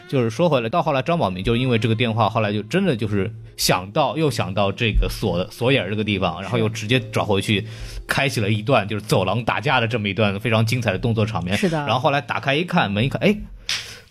[0.10, 7.66] 就是说回来，到后来张宝明就因为这个电话，后来就真的就是想到又想到这个锁锁眼这个地方，然后又直接找回去，
[8.08, 11.58] 开启了一段就是走廊打架的这么一段非常精彩的动作场面。
[11.58, 13.38] 是的然后后来打开一看，门一看，哎，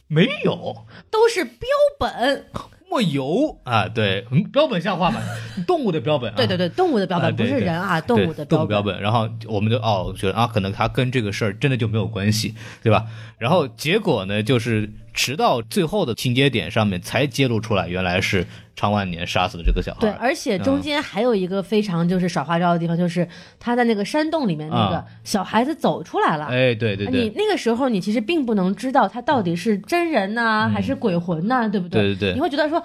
[0.09, 0.87] 没有。
[1.11, 2.47] 都是标本，
[2.90, 5.21] 没有啊，对，嗯，标本像话吗？
[5.67, 9.01] 动物的标本、啊，对对对，动物的标本、不是人啊，动物的对动物标标本。
[9.01, 13.07] 然后我们就哦，觉得啊，可能他跟这个事儿真的就没有关系，对吧？
[13.38, 20.01] 然后结果呢，就是直到最后的情节点上面才揭露出来，原来是常万年杀死的这个小孩。
[20.01, 23.27] 对，而且中间还有一个非常就是耍花招的地方，就是
[23.61, 26.47] 他在那个山洞里面，那个啊小孩子走出来了。
[26.47, 32.01] 哎，对对对，你那个时候，你其实并不能知道他到底是真人呐、还是鬼魂呐、对不对？
[32.01, 32.83] 嗯对对对你会觉得说，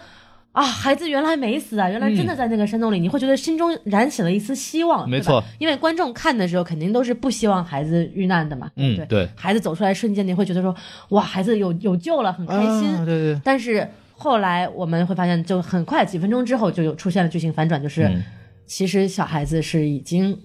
[0.52, 5.10] 啊，孩子原来没死啊，原来真的在那个山洞里，你会觉得心中燃起了一丝希望。
[5.10, 8.70] 没错，因为观众看的时候肯定都是不希望孩子遇难的嘛。
[8.76, 10.76] 对嗯对孩子走出来瞬间，你会觉得说，
[11.10, 12.90] 哇，孩子有有救了，很开心。
[12.96, 13.88] 啊对对，但是
[14.20, 18.22] 后来我们会发现，就很快几分钟之后就有出现了剧情反转，就是、嗯
[18.70, 20.40] 其实小孩子是已经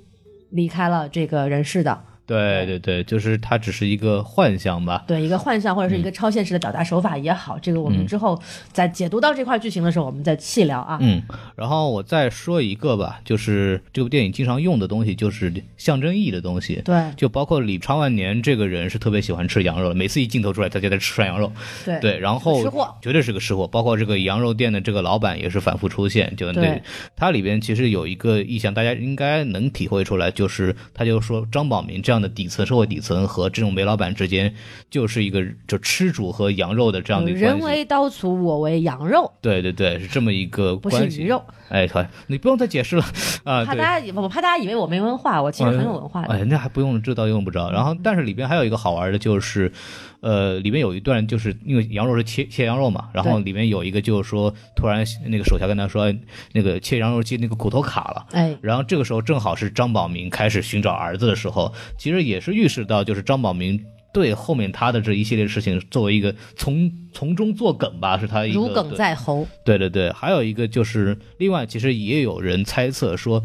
[0.49, 2.03] 离开了这个人世的。
[2.27, 5.05] 对对对，就是它只是一个幻象吧。
[5.07, 8.41] 对一个幻象或者是一个超现实的表达手法也好，这个我们之后
[8.73, 10.99] 在解读到这块剧情的时候，我们再细聊啊。
[11.01, 11.23] 嗯，
[11.57, 16.81] 然后我再说一个吧，就是这部电影经常用的东西，就是象征意义的东西。
[16.85, 21.53] 对就包括李昌万年这个人是特别喜欢吃羊肉的，每次一镜头出来，他就在吃涮羊肉。
[21.85, 26.83] 对对，然后吃货绝对是个吃货，包括这个羊肉店的这个老板也是反复出现，就对
[27.17, 34.55] 它里边其实有一个意象，大家应该能体会出来，就是他就说张宝民这样的底层社会底层和这种煤老板之间，
[34.90, 37.59] 就是一个就吃主和羊肉的这样的一个关系。
[37.59, 41.22] 人为刀俎，我为羊肉，对对对，是这么一个不是关系。
[41.22, 41.42] 鱼肉。
[41.70, 43.05] 哎，好，你不用再解释了
[43.44, 43.64] 啊。
[43.64, 46.35] 怕大家以，我怕大家以为我没文化，我其实很有文化的。
[46.35, 47.70] 哎，那还不用，这倒用不着。
[47.70, 49.72] 然后，但是里边还有一个好玩的，就是，
[50.20, 56.14] 呃，里面有一段，就是因为羊肉是切切羊肉嘛，然后里面有一个就是说，突然那个手下跟他说，哎
[56.53, 58.27] 那个切羊肉机那个骨头卡了。
[58.33, 61.72] 哎，然后这个时候正好是张宝明开始寻找儿子的时候，
[62.05, 69.49] 其实也是预示到，就是张宝明对后面他的这一系列事情作为一个从从中作梗吧，是他一个如鲠在喉。
[69.64, 73.43] 对对对，还有一个就是，另外其实也有人猜测说，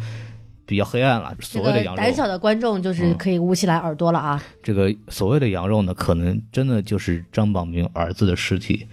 [0.66, 4.44] 比较黑暗了，所谓的羊肉，胆小的观众就是可以捂起来耳朵了啊！
[4.62, 8.86] 这个所谓的羊肉呢，可能真的就是张宝明儿子的尸体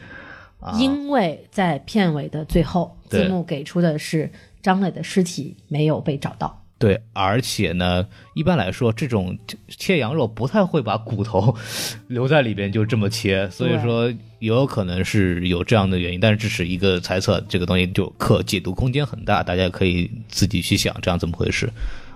[0.60, 0.78] 啊。
[0.78, 4.30] 因为在片尾的最后，对字幕给出的是
[4.62, 6.62] 张磊的尸体没有被找到。
[6.78, 11.56] 对，而且呢，一般来说，这种切羊肉不太会把骨头
[12.08, 14.10] 留在里边就这么切，所以说
[14.40, 21.66] 也有可能是有这样的原因，但是这是一个猜测，这个东西就可解读空间很大，大家可以自己去想这样怎么回事。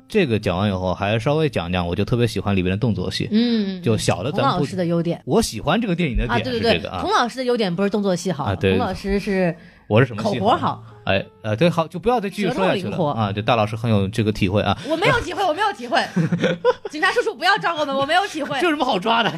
[0.07, 10.85] 这个讲完以后，还稍微讲讲，我就特别喜欢里边的动作戏，嗯，就小的童老咱不，师的优点我喜欢这个电影的啊，点对对对，是这个啊童，老师的优点不是动作戏好，啊对童老师是我是什么戏口活好。
[11.05, 13.33] 哎呃，对，好，就不要再继续说下去了啊！
[13.33, 15.99] 对，大老师很有这个体会啊，我没有体会，我没有体会。
[16.91, 18.67] 警察叔叔不要抓我们，我没有体会这。
[18.67, 19.33] 有什么好抓的？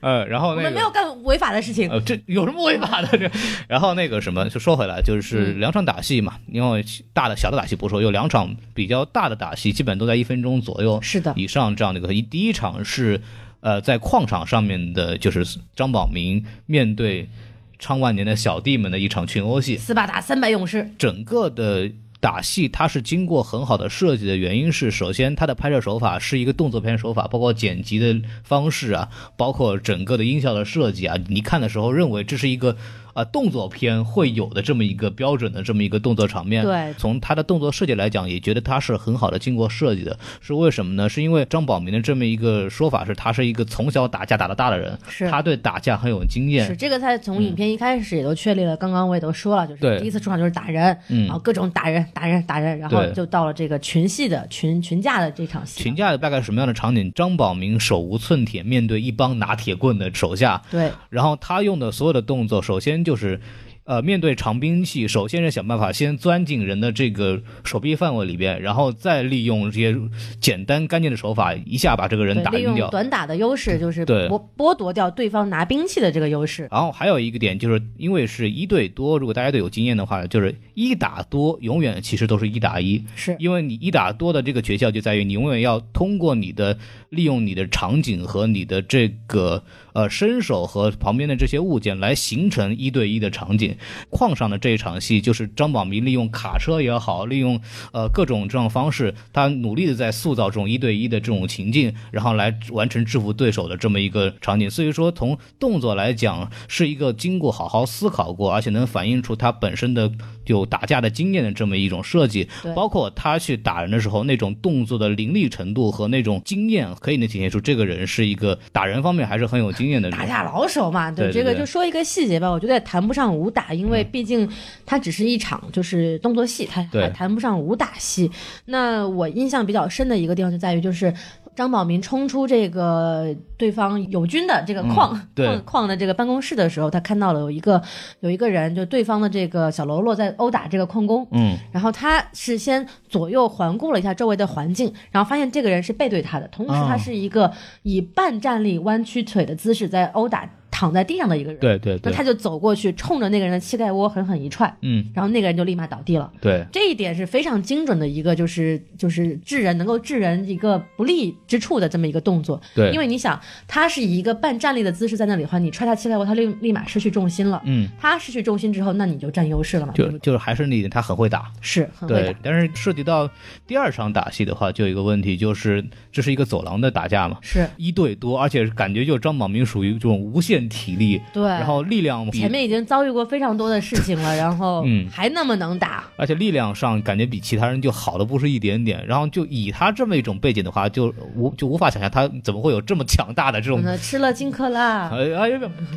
[0.00, 1.88] 呃，然后那个我们没有干违法的事情。
[1.88, 3.16] 呃，这有什么违法的？
[3.16, 3.30] 这，
[3.68, 12.08] 然后那个什么，就说回来，就是两场打戏嘛，因为大的小的打戏不说，有两场比较大的打戏，基本都在一分钟左右是的，以上这样的一个。
[12.28, 13.20] 第一场是
[13.60, 17.28] 呃在矿场上面的，就是张宝明面对
[17.78, 32.76] 昌万年的小弟们的一场群殴戏，斯巴达三百勇士，整个的打戏它是经过很好的设计的原因是，首先它的拍摄手法是一个动作片手法，包括剪辑的方式啊，包括整个的音效的设计啊，你看的时候认为这是一个
[33.14, 36.62] 啊、动作片会有的这么一个标准的这么一个动作场面。
[36.62, 40.18] 对从他的动作设计来讲，也觉得他是很好的经过设计的。
[40.40, 41.08] 是为什么呢？
[41.08, 46.66] 是因为张宝明的这么一个说法是，他是一个从小打架打到大的人，是他对打架很有经验。
[46.66, 48.76] 是这个，他从影片一开始也都确立了。
[48.76, 55.82] 刚刚我也都说了，就是第一次出场就是打人，嗯然后各种打人、打人、打人，然后就到了这个群戏的群群架的这场戏。
[55.82, 57.12] 群架大概什么样的场景？
[57.14, 63.38] 张宝明手无寸铁，面对一帮拿铁棍的手下，对，然后他用的所有的动作，首先就是。
[63.86, 69.94] 呃，面对长兵器，首先是想办法先钻进人的这个手臂范围里边，然后再利用这些
[70.40, 72.76] 简单干净的手法，一下把这个人打晕掉。
[72.78, 76.66] 用短打的优势，就是对剥剥夺掉对方拿兵器的这个优势。
[76.70, 86.78] 然后还有一个点，就是因为是一对多，如果大家都有经验的话，就是一打多永远其实都是一打一，是因为你一打多的这个诀窍就在于你永远要通过你的
[87.10, 89.62] 利用你的场景和你的这个
[89.94, 93.74] 呃身手和旁边的这些物件来形成一对一的场景。
[94.10, 97.58] 矿上的这一场戏就是张宝明利用卡车也好，利用
[97.92, 104.68] 呃各种这种方式，他努力的在塑造这种一对一的这种情境，然后来完成制服对手的这么一个场景。
[104.68, 110.10] 所以说从动作来讲，是一个经过好好思考过，而且能反映出他本身的
[110.46, 112.48] 有打架的经验的这么一种设计。
[112.62, 120.18] 对包括他去打人的时候那种动作的凌厉程度和那种经验，可以能体现出这个人是一个打人方面还是很有经验的人。
[120.18, 124.48] 打架老手嘛，对对这个就说一个细节吧，我觉得也谈不上武打，因为毕竟
[124.84, 128.30] 他只是一场就是动作戏，他还谈不上武打戏。
[128.66, 131.12] 那我印象比较深的一个地方就在于就是。
[131.54, 137.80] 张宝民冲出这个对方友军的这个矿、矿矿的这个办公室的时候，他看到了有一个
[138.20, 151.60] 有一个人，就对方的这个小喽啰在殴打这个矿工，嗯，然后他是先左右环顾了一下周围的环境，然后发现这个人是背对他的，同时他哦是一个以半站立、弯曲腿的姿势在殴打躺在地上的一个人。
[151.60, 156.32] 对对对，那他就走过去，冲着那个人的膝盖窝狠狠一踹，嗯，然后那个人就立马倒地了。
[156.40, 162.60] 对这一点是非常精准的一个，就是就是治人能够治人一个不利之处的这么一个动作。
[162.74, 167.62] 对，因为你想，他是以一个半站立的姿势在那里的话，你踹他膝盖窝，他立立马失去重心了。
[167.64, 169.92] 嗯，他失去重心之后，那你就占优势了嘛？
[169.94, 171.52] 对就就是还是那一点，他很会打。
[171.60, 173.30] 是很会打，，但是涉及到
[173.66, 181.42] 第二场打戏的话，就有一个问题，就是这是一个走廊的打架嘛，是一对多，而且感觉就张宝明属于这种无限体力，对。
[181.44, 195.08] 然后力量比前面已经遭遇过非常多的事情了， 然后嗯还那么能打，而且力量上感觉比其他人就好的不是一点点，然后就以他这么一种背景的话，就无就无法想象他怎么会有这么强大的这种吃了金克拉。
[195.10, 195.50] 哎哎，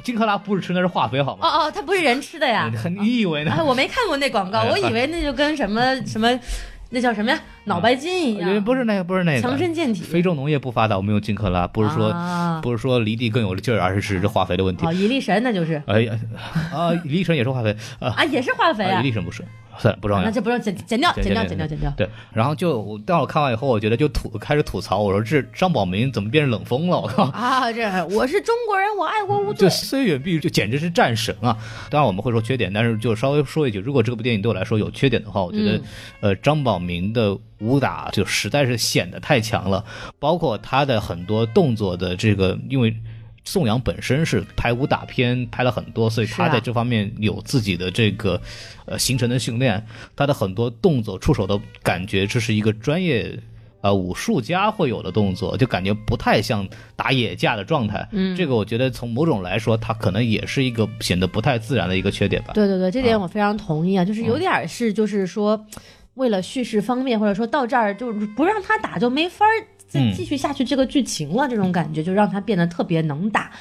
[0.03, 1.47] 金克拉不是吃那是化肥好吗？
[1.47, 2.71] 哦哦，它不是人吃的呀。
[2.99, 3.51] 你以为呢？
[3.51, 6.27] 啊，我没看过那广告，哎我以为那就跟什么什么，
[6.89, 10.03] 那叫什么呀，脑白金一样，不是那个，不是那个，强身健体。
[10.03, 14.85] 非洲农业不发达，我们用金克拉，不是说、啊，不是说离地更有劲儿，而是是这化肥的问题。
[14.85, 15.81] 哦，一粒神那就是。
[15.85, 16.13] 哎呀
[16.73, 19.01] 啊，一粒神也是化肥啊，啊，也是化肥啊。
[19.01, 19.43] 李，神不是，
[19.77, 20.31] 算了，不重要那。
[20.31, 21.93] 就不用剪剪掉，剪剪掉，剪剪掉，剪掉。
[21.97, 26.99] 对，然后就我当我看完以后，我觉得就吐开始吐槽，我说这张宝明怎么变成冷风了？
[26.99, 27.23] 我靠！
[27.25, 29.69] 啊，这我是中国人，我爱国无就罪。
[29.69, 31.57] 虽远必就简直是战神啊！
[31.89, 35.83] 当然我们会说缺点，但是就稍微说一句，如果这部电影对我来说有缺点的话，我觉得，嗯
[36.21, 39.83] 呃，张宝明的武打就实在是显得太强了，
[40.19, 42.95] 包括他的很多动作的这个，因为。
[43.47, 48.41] 宋阳本身是拍武打片拍了很多，所以他在这方面有自己的这个
[48.85, 49.85] 呃形成的训练，
[50.17, 53.39] 他的很多动作出手的感觉，这是一个专业。
[53.79, 58.05] 呃，武术家会有的动作，就感觉不太像打野架的状态。
[58.11, 62.53] 嗯，这个我觉得从某种来说，它可能也是一个显得不太自然的一个缺点吧。
[62.53, 65.63] 对对对，这点我非常同意啊，就是有点是就是说，
[66.15, 69.53] 为了叙事方面，或者说到这儿就不让他打就没法儿
[69.87, 73.51] 再嗯继续下去这个剧情了，这种感觉就让他变得特别能打。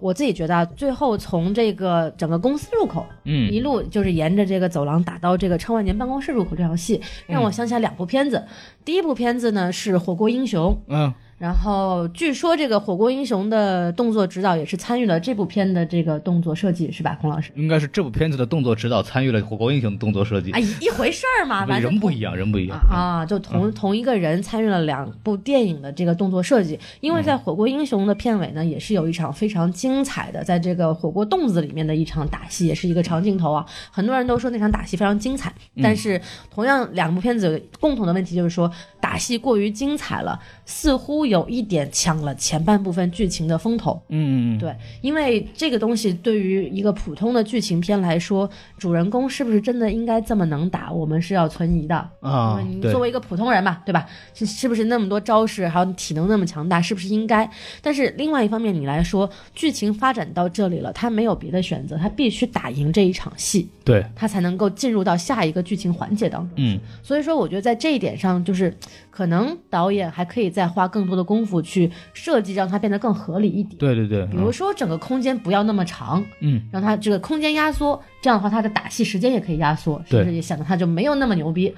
[0.00, 8.44] 我自己觉得啊，最后从这个整个公司入口，嗯一路就是沿着这个走廊打到这个超万年办公室入口这条戏，让我想起来两部片子。
[8.84, 17.50] 第一部片子呢是《火锅英雄》，嗯，然后据说这个《火锅英雄》的动作指导也是参与了这部片的这个动作设计，是吧，孔老师？
[17.56, 20.50] 应该是这部片子的动作指导参与了《火锅英雄》的动作设计。
[20.50, 22.78] 哎，一一回事儿嘛，反正人不一样，人不一样。
[22.90, 33.64] 啊，就同、同一个人参与了两部电影的这个动作设计，因为在《火锅英雄》的片尾呢，也是有一场非常精彩的，在这个火锅洞子里面的一场打戏，也是一个长镜头啊。
[33.90, 35.50] 很多人都说那场打戏非常精彩，
[35.82, 40.38] 但是同样两部片子有共同的问题就是说打戏过于精彩了，
[40.70, 44.00] 似乎有一点抢了前半部分剧情的风头。
[44.08, 51.96] 嗯，对，因为这个东西对于一个普通的剧情片来说，主人公是不是真的应该这么能打，我们是要存疑的。
[52.20, 54.06] 啊你作，为一个普通人嘛，对吧？
[54.32, 57.50] 是是不是那么多招式，还有体能那么强大，是不是应该？
[57.82, 66.50] 但是另外一方面，你来说，剧情发展到这里了，他没有别的选择，他必须打赢这一场戏，对，他才能够进入到下一个剧情环节当中。
[66.58, 68.72] 嗯，所以说，我觉得在这一点上，就是
[69.10, 73.76] 可能导演还可以再花更多的功夫去设计，让它变得更合理一点。
[73.78, 81.68] 对对对，比如说整个空间不要那么长，嗯，让它这个空间压缩，这样的话它的打戏时间也可以压缩，是不是也显得它就没有那么牛逼，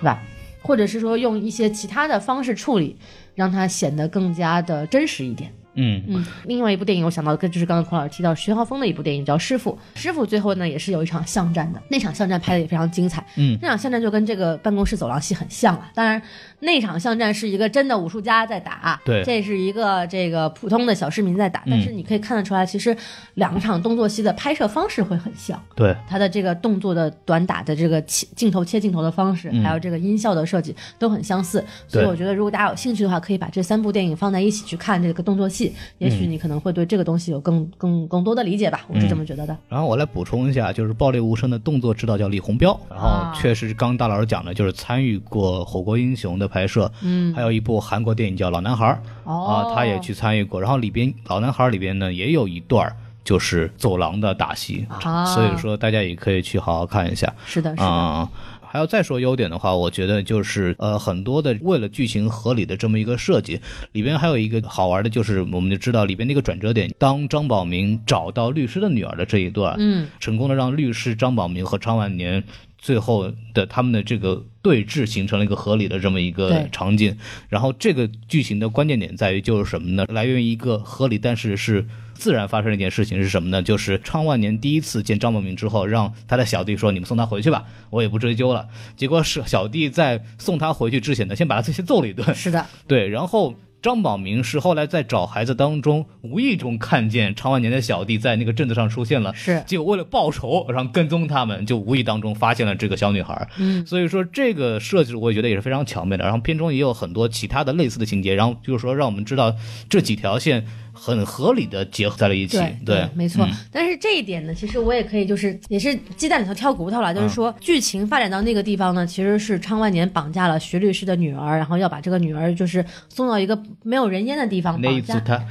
[0.00, 0.22] 对吧？
[0.60, 2.96] 或者是说用一些其他的方式处理，
[3.34, 5.52] 让它显得更加的真实一点。
[5.74, 13.26] 嗯嗯，另外一部电影我想到的就是刚刚孔老师提到徐浩峰的一部电影叫《师傅》，师傅最后呢也是有一场巷战的，那场巷战拍的也非常精彩。
[13.38, 15.90] 嗯，那场巷战就跟这个办公室走廊戏很像啊。
[15.94, 16.20] 当然，
[16.62, 19.22] 那场巷战是一个真的武术家在打，对。
[19.24, 22.96] 这是一个这个普通的小市民在打，但是你可以看得出来，其实
[23.34, 25.60] 两场动作戏的拍摄方式会很像。
[25.74, 29.62] 对，他的这个动作的短打的这个切镜头切镜头的方式，嗯。
[29.62, 39.56] 还有这个音效的设计都很相似，所以我觉得如果大家有兴趣的话，可以把这三部电影放在一起去看这个动作戏，也许你可能会对这个东西有更更更多的理解吧，我是这么觉得的。
[39.68, 43.32] 然后我来补充一下，就是《暴裂无声》的动作指导叫李洪彪，然后啊。
[43.34, 48.86] 确实刚刚大老师讲的，就是参与过《火锅英雄》的拍摄，嗯，还有一部韩国电影叫《老男孩》，
[49.24, 49.46] 哦。
[49.46, 50.60] 啊，他也去参与过。
[50.60, 55.24] 然后里边《老男孩》里边呢也有一段就是走廊的打戏，啊。
[55.24, 57.32] 所以说大家也可以去好好看一下。
[57.46, 58.28] 是的，是的，啊、
[58.60, 63.60] 还要再说优点的话，我觉得就是呃很多的为了剧情合理的这么一个设计，
[63.92, 72.42] 里边还有一个好玩的，就是我们就知道里边那个转折点，当张宝明找到律师的女儿的这一段，嗯，成功的让律师张宝明和张万年
[72.82, 77.16] 最后的他们的这个对峙形成了一个合理的这么一个场景。
[77.48, 80.04] 然后这个剧情的关键点在于就是什么呢？
[80.08, 83.62] 来源于一个合理但是是自然发生的一件事情是什么呢？
[83.62, 92.34] 就是昌万年第一次见张宝明之后，让他的小弟说：“你们送他回去吧，我也不追究了。”结果是小弟在送他回去之前呢，先把他先揍了一顿。
[92.34, 103.48] 是的，对，然后张宝明是后来在找孩子当中，无意中看见常万年的小弟在那个镇子上出现了，是结果为了报仇，然后跟踪他们，就无意当中发现了这个小女孩。
[103.58, 106.22] 嗯，所以说这个设计我也觉得也是非常巧妙的。
[106.22, 109.52] 然后片中也有很多其他的类似的情节，然后就是说让我们知道
[109.88, 112.58] 这几条线很合理的结合在了一起。
[112.84, 125.14] 对没错、嗯但是这一点呢，其实我也可以，就是也是鸡蛋里头挑骨头了，就是说剧情发展到那个地方呢，其实是昌万年绑架了徐律师的女儿，然后要把这个女儿就是送到一个没有人烟的地方那一绑架。
[125.14, 125.44] 次他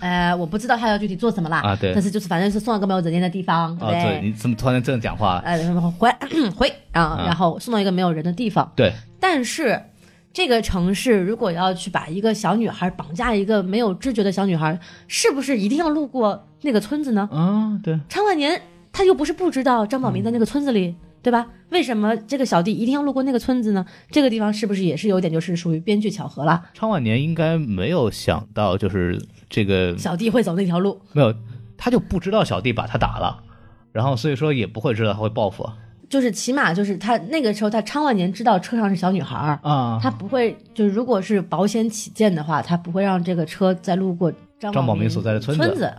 [0.00, 4.02] 呃，我不知道他要具体做什么啦，啊对但是就是反正是送到一个没有人烟的地方，对对？
[4.02, 5.40] 对你怎么突然这样讲话？
[5.44, 5.56] 呃，
[5.98, 6.10] 回
[6.56, 8.70] 回啊，嗯然后送到一个没有人的地方。
[8.74, 9.80] 对，但是
[10.32, 17.28] 这个城市如果要去把一个小女孩绑架一个没有知觉的小女孩，是不是一定要路过那个村子呢？
[17.32, 18.62] 啊，对，常万年
[18.92, 21.48] 他又不是不知道张宝明在那个村子里，对吧？
[21.70, 23.84] 为什么这个小弟一定要路过那个村子呢？
[24.10, 26.62] 这个地方是不是也是有点就是属于编剧巧合了？
[26.74, 31.34] 昌万年应该没有想到，就是这个小弟会走那条路，没有，
[31.76, 33.42] 他就不知道小弟把他打了，
[33.90, 35.68] 然后所以说也不会知道他会报复
[36.10, 39.58] 就是起码就是他那个时候他昌万年知道车上是小女孩儿。
[39.62, 39.98] 啊。
[40.02, 45.90] 他不会，就是如果是保险起见的话，他不会让这个车再路过张宝张宝明所在的村子村子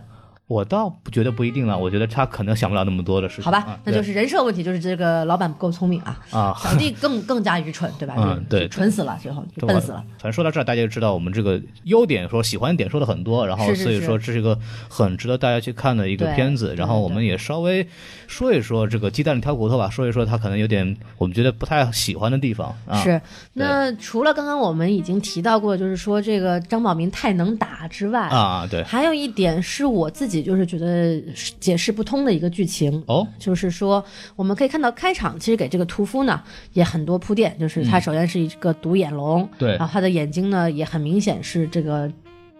[0.48, 3.44] 我倒不觉得不一定了，我觉得他可能想不了那么多的事情。
[3.44, 6.54] 好吧，啊那就是人设问题，就是这个老板不够聪明啊，啊。
[6.62, 8.14] 小弟更更加愚蠢，对吧？
[8.18, 10.04] 嗯对蠢死了，最后就笨死了。
[10.18, 16.74] 反正说到这儿，大家就知道我们这个优点说喜欢点说的很多，然后所以说这是一个很值得大家去看的一个片子。
[16.76, 17.86] 然后我们也稍微
[18.26, 23.00] 说一说这个鸡蛋里挑骨头吧，说一说他可能有点我们觉得不太喜欢的地方啊。
[23.00, 23.18] 是，
[23.54, 31.22] 那除了刚刚我们已经提到过，就是说这个张宝明太能打之外，啊，对还有一点是我自己就是觉得
[31.60, 33.02] 解释不通的一个剧情。
[33.06, 34.04] 哦，就是说，
[34.36, 42.10] 我们可以看到开场其实给这个屠夫呢也很多铺垫，就是他首先是一个独眼龙，对然后他的眼睛呢也很明显是这个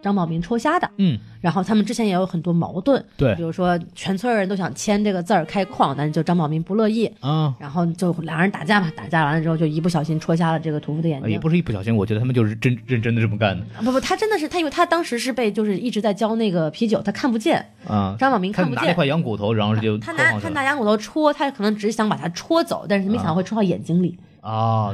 [0.02, 3.34] 张宝明戳瞎的，嗯，然后他们之前也有很多矛盾，对。
[3.36, 11.30] 比如说全村人都想签这个字儿开矿，但是就张宝明不乐意，啊，然后就两人打架嘛，打架完了之后就一不小心戳瞎了这个屠夫的眼睛。
[11.30, 13.64] 也不是一不小心，我觉得他们就是真认真的这么干的。
[13.78, 18.16] 啊不不，他真的是他，因为他当时是被就是一直在浇那个啤酒，他看不见，啊。
[18.18, 18.82] 张宝明看不见。
[18.82, 24.18] 拿了一块羊骨头，然后就他拿他拿羊骨头戳，他可能只是想把它戳走，但是没想到会戳到眼睛里。
[24.18, 24.31] 啊，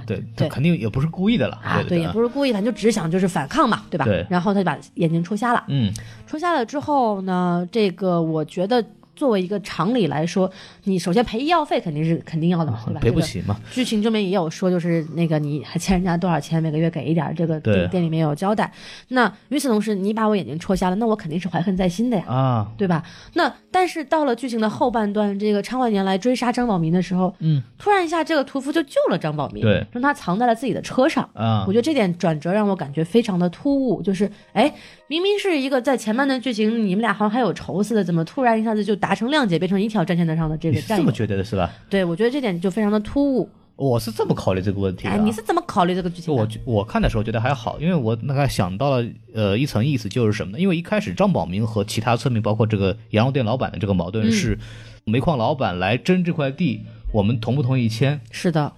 [0.07, 1.82] 对，他对肯定也不是故意的了啊！
[1.88, 4.05] 对也不是故意，他就只想就是反抗嘛，对吧？
[4.05, 5.64] 对然后他就把眼睛戳瞎了。
[5.68, 5.92] 嗯，
[6.26, 8.84] 戳瞎了之后呢，这个我觉得
[9.16, 10.51] 作为一个常理来说，
[10.89, 13.01] 你首先赔医药费肯定是肯定要的嘛，对吧？
[13.03, 13.57] 这个赔不起嘛。
[13.70, 18.72] 剧情这边也有说，就是那个你还欠人家多少钱，每个月给一点，这个这个店里面有交代。
[19.09, 22.24] 那与此同时，你把我眼睛戳瞎了，那我肯定是怀恨在心的呀。
[22.26, 23.03] 啊，对吧？
[23.34, 31.28] 那但是到了剧情的后半段，这个昌万年来追杀张宝民的时候，嗯，突然一下这个屠夫就救了张宝民，对，让他藏在了自己的车上。
[31.34, 34.72] 啊我觉得这点转折让我感觉非常的突兀，就是哎，
[35.07, 41.70] 明明是一个在前半段剧情你们俩好像还有仇似的，怎么突然一下子就达成谅解，变成一条战线的上的这你个这么觉得的是吧？
[41.89, 43.49] 对，我觉得这点就非常的突兀。
[43.76, 45.14] 我是这么考虑这个问题的啊。
[45.14, 46.43] 哎，你是怎么考虑这个剧情的？
[46.43, 50.59] 我我看的时候觉得还好，因为我大概想到了呃一层意思，就是什么呢？
[50.59, 54.59] 因为一开始张宝明和其他村民，包括这个羊肉店老板的这个矛盾是，
[55.05, 56.81] 煤矿老板来争这块地，
[57.12, 58.20] 我们同不同意签？
[58.33, 58.72] 是的，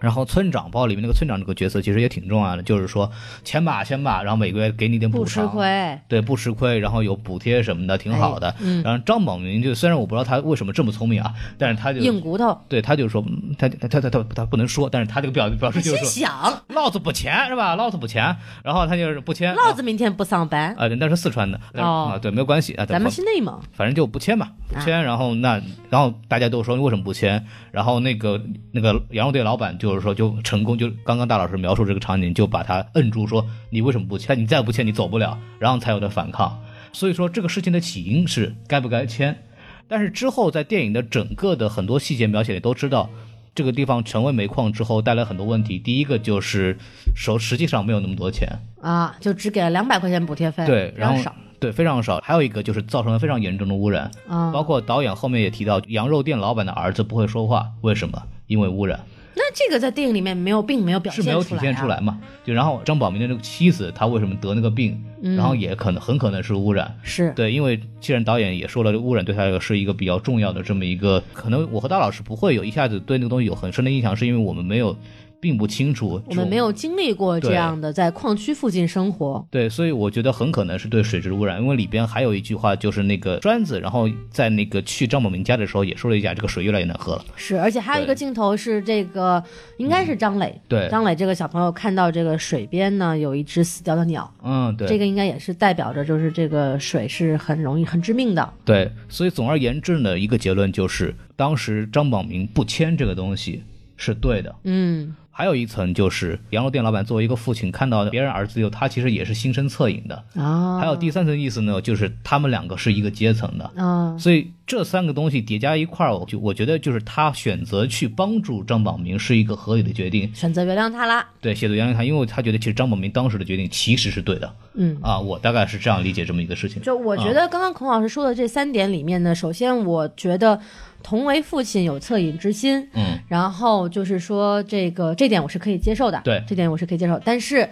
[0.00, 3.10] 然后村长包里面那个村长这个角色其实也挺重要的，就是说
[3.44, 5.98] 签吧签吧，然后每个月给你点补不吃偿，亏。
[6.08, 8.48] 对，不吃亏，然后有补贴什么的，挺好的。
[8.48, 16.10] 哎嗯然后张宝明就虽然我不知道他为什么这么聪明啊，但是他就硬骨头，对他就说嗯他他他他他他不能说，但是他这个表表示心就是说。
[16.10, 17.74] 想，老子不签是吧？
[17.76, 19.54] 老子不签，然后他就是不签。
[19.54, 20.74] 老子明天不上班。
[20.76, 27.44] 啊，对那是四川的哦啊，对，没有关系啊，咱们是内蒙，反正就不签嘛，不签，然后那然后大家都说你为什么不签？
[27.70, 28.40] 然后那个
[28.72, 34.38] 那个羊肉店老板就是说就成功，就刚刚大老师描述这个场景，就把他摁住，说你为什么不签？
[34.38, 36.60] 你再不签你走不了，然后才有的反抗。
[36.92, 39.42] 所以说这个事情的起因是该不该签，
[39.88, 43.10] 但是之后在电影的整个的很多细节描写里都知道。
[43.52, 46.78] 这个地方成为煤矿之后带来很多问题，第一个就是
[47.16, 48.48] 手实际上没有那么多钱，
[48.80, 52.20] 啊，就只给了两百块钱补贴费，对，然后少对非常少。
[52.20, 54.52] 还有一个就是造成了非常严重的污染，啊。
[54.52, 58.22] 包括导演后面也提到，羊肉店老板的儿子不会说话，为什么？
[58.46, 59.19] 因为污染那
[59.54, 62.18] 这个在电影里面没有，并没有表现是没有体现出来来嘛？
[62.44, 65.02] 就然后张宝明的这个妻子，她为什么得那个病？
[65.22, 66.86] 嗯然后也可能很可能是污染。
[66.86, 66.94] 啊。
[67.02, 74.96] 是，对，因为既然导演也说了，污染对他来说是一个比较重要的这么一个，可能我和大老师不会有一下子对那个东西有很深的印象，是因为我们没有，
[75.40, 79.44] 并不清楚，我们没有经历过这样的在矿区附近生活。
[79.50, 87.24] 对，所以我觉得很可能是对水质污染，因为里边还有一句话，就是那个栓子，然后在那个去张宝明家的时候也说了一下，这个水越来越难喝了。
[87.36, 89.42] 是，而且还有一个镜头是这个，
[89.78, 98.52] 应该是张磊，对，张磊这个小朋友看到这个水边呢有一只死掉的鸟，嗯，对，这个应该也是代表着就是这个水是很容易很致命的。
[98.64, 103.62] 对，所以总而言之呢，一个结论就是，当时张宝明不签这个东西
[103.96, 104.54] 是对的。
[104.64, 110.22] 嗯，还有一层就是，羊肉店老板作为一个父亲，看到别人儿子有他，其实也是心生恻隐的。
[110.34, 113.70] 啊，还有第三层意思呢，就是他们两个是一个阶层的。
[113.74, 120.30] 啊，所以这三个东西叠加一块儿，我就我觉得就是他选择去帮助张宝明是一个合理的决定。
[120.34, 121.26] 选择原谅他啦。
[121.40, 126.82] 对，写作原谅他，因为他觉得其实张宝明当时的决定其实是对的嗯，啊，我大概是这样理解这么一个事情。
[126.82, 130.60] 就我觉得刚刚孔老师说的这三点里面呢，首先我觉得
[131.02, 137.68] 同为父亲有恻隐之心，嗯，然后就是说这个这点我是可以接受的，对这点我是可以接受，但是。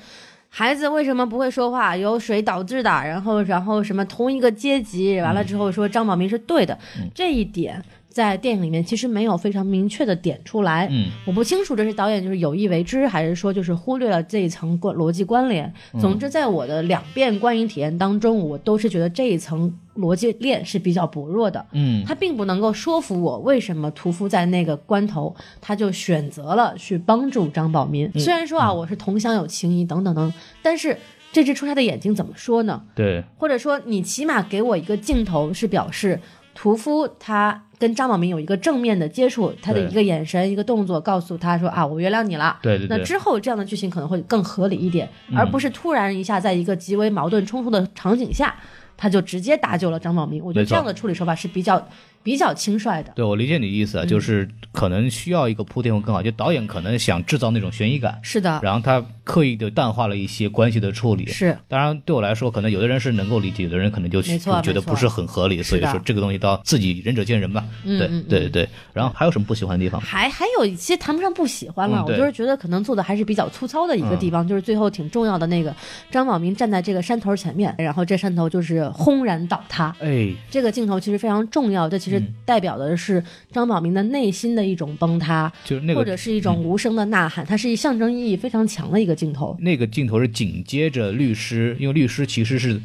[0.51, 1.95] 孩子为什么不会说话？
[1.95, 10.89] 由水导致的，然后，然后什么同一个阶级，完了之后说张宝明是对的，嗯这一点在电影里面其实没有非常明确的点出来。
[10.91, 15.71] 嗯，我不清楚这是导演就是有意为之，还是说就是忽略了这一层关逻辑关联。
[15.93, 21.67] 嗯总之，在我的两遍观影体验当中，我都是觉得这一层逻辑链是比较薄弱的。
[21.73, 28.11] 嗯，他并不能够说服我为什么屠夫在那个关头他就选择了去帮助张宝民。
[28.19, 30.33] 虽然说啊，我是同乡有情谊等等等，
[30.63, 30.97] 但是
[31.33, 32.83] 这只出差的眼睛怎么说呢？
[32.95, 36.19] 对，或者说你起码给我一个镜头是表示
[36.55, 42.59] 屠夫他跟张宝民有一个正面的接触，他的一个眼神、一个动作告诉他说啊，我原谅你了。
[42.63, 48.57] 对对对那之后这样的剧情可能会更合理一点，而不是突然一下在一个极为矛盾冲突的场景下，
[48.99, 50.45] 他就直接搭救了张宝明。
[50.45, 51.83] 我觉得这样的处理手法是比较
[52.23, 53.13] 比较轻率的。
[53.15, 61.27] 对我理解你的意思啊，嗯就是可能需要一个铺垫会更好，就导演可能想制造那种悬疑感，是的，然后他刻意的淡化了一些关系的处理。
[61.27, 67.65] 是当然，对我来说，可能有的人是能够理解，有的人可能就觉得不是很合理，所以说这个东西到自己仁者见仁吧。
[67.85, 68.69] 对对对对。
[68.93, 70.01] 然后还有什么不喜欢的地方？
[70.01, 75.75] 还还有一些谈不上不喜欢了，我就是觉得可能做的还是比较粗糙的一个地方，就是最后挺重要的那个
[76.11, 79.95] 张宝明站在这个山头前面，然后这山头就是轰然倒塌。
[80.01, 89.57] 哎，这个镜头其实非常重要，这其实嗯代表的是张宝明的内心的一种崩塌，就是那个或者是一种无声的呐喊，它是一象征意义非常强的一个镜头。
[89.61, 92.81] 那个镜头是紧接着律师，因为律师其实是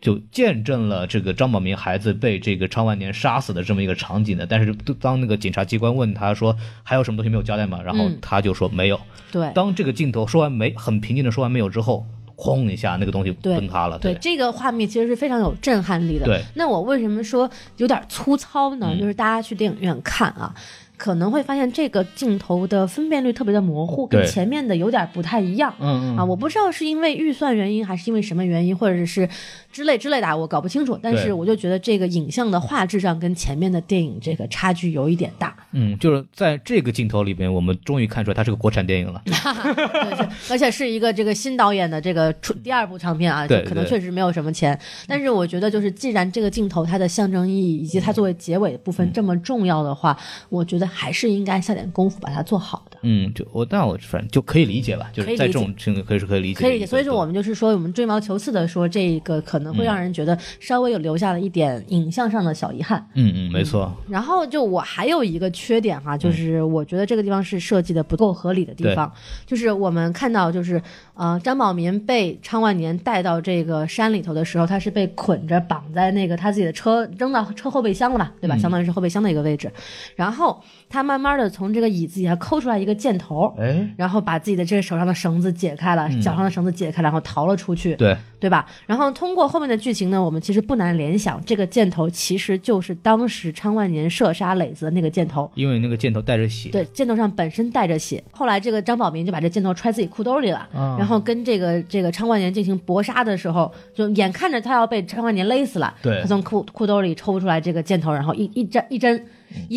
[0.00, 4.46] 就见证了这个张宝明孩子被这个昌万年杀死的这么一个场景的。
[4.46, 7.80] 但是当那个检察机关问他说还有什么东西没有交代吗？
[7.82, 9.00] 然后嗯他就说没有。
[9.32, 12.06] 对，当这个镜头说完没，很平静的说完没有之后，
[12.40, 13.98] 轰一下，那个东西崩塌了。
[13.98, 16.24] 对，这个画面其实是非常有震撼力的。
[16.24, 18.90] 对，那我为什么说有点粗糙呢？
[18.92, 20.54] 嗯就是大家去电影院看啊，
[20.98, 25.72] 可能会发现这个镜头的分辨率特别的模糊，跟前面的有点不太一样。
[25.78, 29.26] 嗯嗯啊，我不知道是因为预算原因，还是因为什么原因，或者是
[29.72, 30.98] 之类之类的啊，我搞不清楚。
[31.00, 35.56] 但是我就觉得这个影像的画质上跟前面的电影这个差距有一点大。
[35.72, 39.22] 嗯，就是在这个镜头里边，我们终于看出来它是个国产电影了。
[39.24, 50.18] 对是，而且是一个这个新导演的这个出第二部长片啊，可能确实没有什么钱，但是我觉得就是既然这个镜头它的象征意义以及它作为结尾的部分这么重要的话，
[50.48, 52.87] 我觉得还是应该下点功夫把它做好。
[53.02, 63.06] 嗯，就我，但我反正就可以理解吧，就是在这种情况可以是可以理解可以理解，所以说我们就是说，我们追毛求疵的说这个可能会让人觉得稍微有留下了一点影像上的小遗憾。
[63.14, 69.12] 嗯嗯，没错，然后就我还有一个缺点哈、就是我觉得这个地方是设计的不够合理的地方，
[69.46, 70.80] 就是我们看到就是
[71.14, 78.56] 呃张宝民被昌万年带到这个山里头的时候，他是被捆着绑在那个他自己的车扔到车后备箱了吧，对吧？
[78.56, 79.70] 相当于是后备箱的一个位置，
[80.16, 83.54] 然后他慢慢的从这个椅子底下抠出来一个箭头。
[83.56, 87.94] 哎，然后把自己的这个手上的绳子解开了，脚上的绳子解开，然后逃了出去。
[87.94, 88.66] 对，对吧？
[88.86, 95.48] 然后通过后面的剧情呢，我们其实不难联想，这个箭头其实就是当时昌万年射杀磊子的那个箭头。
[95.54, 98.22] 因为那个箭头带着血，对，箭头上本身带着血。
[98.32, 109.20] 后来这个张宝明就把这箭头揣自己裤兜里了，啊然后跟这个这个昌万年进行搏杀的时候，就眼看着他要被昌万年勒死了，对他从裤裤兜里抽出来这个箭头，然后一一针一针一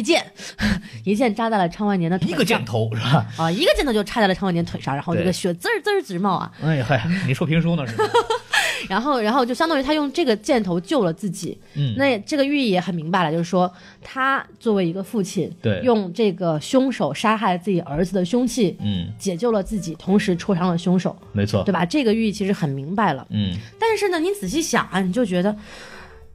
[0.01, 0.23] 箭，
[1.03, 2.35] 一箭扎在了昌万年的腿上。
[2.35, 3.25] 一个箭头是吧？
[3.37, 6.51] 啊，一个箭头就插在了昌万年腿上，然后这个血滋儿滋儿直冒啊。
[6.63, 8.03] 哎呀嗨，你说评书呢是吧？
[8.89, 11.57] 然后，然后就相当于他用这个箭头救了自己。
[11.75, 13.71] 嗯那这个寓意也很明白了，就是说
[14.03, 21.85] 他作为一个父亲，对用这个凶手杀害自己儿子的凶器，嗯，解救了自己，同时戳伤了凶手，没错对，吧？
[21.85, 23.25] 这个寓意其实很明白了。
[23.29, 25.55] 嗯，但是呢，你仔细想啊，你就觉得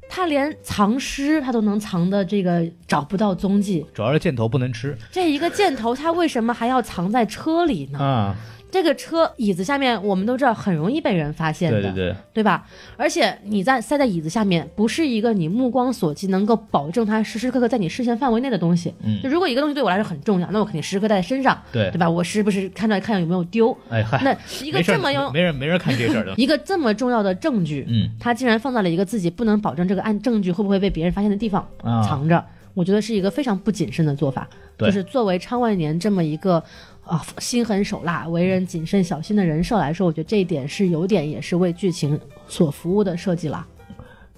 [0.08, 4.96] 他连藏尸他都能藏的这个找不到踪迹，主要是箭头不能吃。
[5.10, 7.98] 这一个箭头他为什么还要藏在车里呢？
[7.98, 8.36] 啊，
[8.70, 12.66] 这个车椅子下面，我们都知道很容易被人发现的，对对对，对吧？
[12.96, 18.92] 而且你在塞在椅子下面，不是一个你目光所及能够保证它时时刻刻在你视线范围内的东西。
[19.04, 22.08] 嗯就如果一个东西对我来说很重要，那我肯定时时刻带在身上，对对吧？
[22.10, 23.76] 我时不时看出来看有没有丢。
[23.88, 32.44] 哎嗨，那一个这么用没人没人看这事儿的，一个这么重要的证据，嗯，他竟然放在了一个自己不能保证这个案证据会不会被别人发现的地方啊藏着，
[32.74, 34.48] 我觉得是一个非常不谨慎的做法。
[34.78, 36.62] 对就是作为昌万年这么一个
[37.06, 43.66] 啊心狠手辣、为人谨慎小心的人设来说，我觉得这一点是有点也是为剧情所服务的设计了。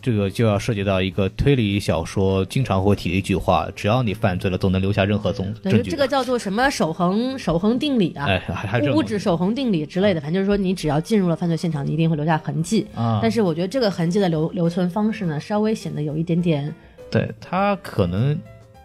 [0.00, 5.90] 这个就要涉及到一个推理小说经常会提的一句话：只要你犯罪了，总能留下任何踪对，证据。
[5.90, 12.86] 这个叫做什么守恒守恒定理啊，哎，还还这物质守恒定理之类的，反正就是说你只要进入了犯罪现场，你一定会留下痕迹。
[12.94, 16.72] 啊，但是我觉得这个痕迹的留留存方式呢，稍微显得有一点点
[17.10, 18.38] 对他可能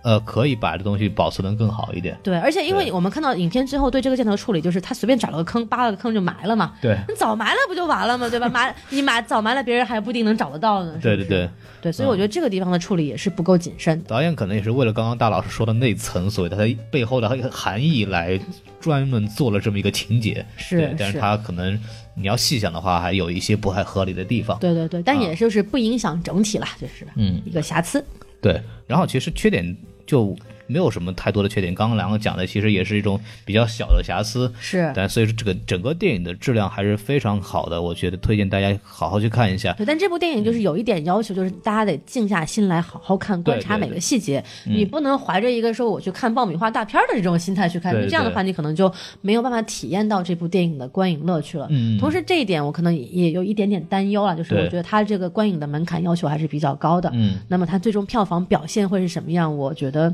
[0.03, 2.17] 呃可以把这东西保存的更好一点。
[2.21, 6.73] 对，而且因为我们看到影片最后对这个箭头处理，就是他随便找了个坑， 扒了个坑就埋了嘛。
[6.81, 8.29] 对你早埋了不就完了吗？
[8.29, 8.47] 对吧？
[8.53, 10.93] 埋你埋早埋了，别人还不一定能找得到呢。
[11.01, 11.49] 是是对对对，
[11.81, 14.09] 对，所以我觉得这个地方的处理也是不够谨慎的。
[14.09, 18.39] 导演可能也是为了刚刚大老师说的那层所谓的它背后的含义来
[18.79, 20.45] 专门做了这么一个情节。
[20.57, 21.79] 是对，但是是他可能
[22.15, 24.59] 你要细想的话，还有一些不太合理的地方。
[24.59, 28.03] 对对对，但啊也就是不影响整体啦，就是嗯，一个瑕疵。
[28.41, 28.61] 对。
[28.85, 29.75] 然后其实缺点
[30.05, 30.35] 就
[30.73, 31.75] 没有什么太多的缺点。
[31.75, 34.91] 刚刚两个讲的其实也是一种比较小的瑕疵，是。
[34.95, 39.71] 但所以说这个整个电影的质量还是非常好的，我觉得推荐大家好好去看一下。
[39.73, 44.43] 对，但这部电影就是有一点要求，就是大家得静下心来好好看，观察每个细节。
[44.65, 51.67] 你不能怀着一个说我去看爆米花大片的这种心态去看，这样的话你可能就没有办法体验到这部电影的观影乐趣了。
[51.69, 51.99] 嗯。
[51.99, 57.11] 同时这一点我可能也有一点点担忧了，就是我觉得它这个观影的门槛要求还是比较高的。
[57.13, 57.35] 嗯。
[57.47, 59.55] 那么它最终票房表现会是什么样？
[59.55, 60.13] 我觉得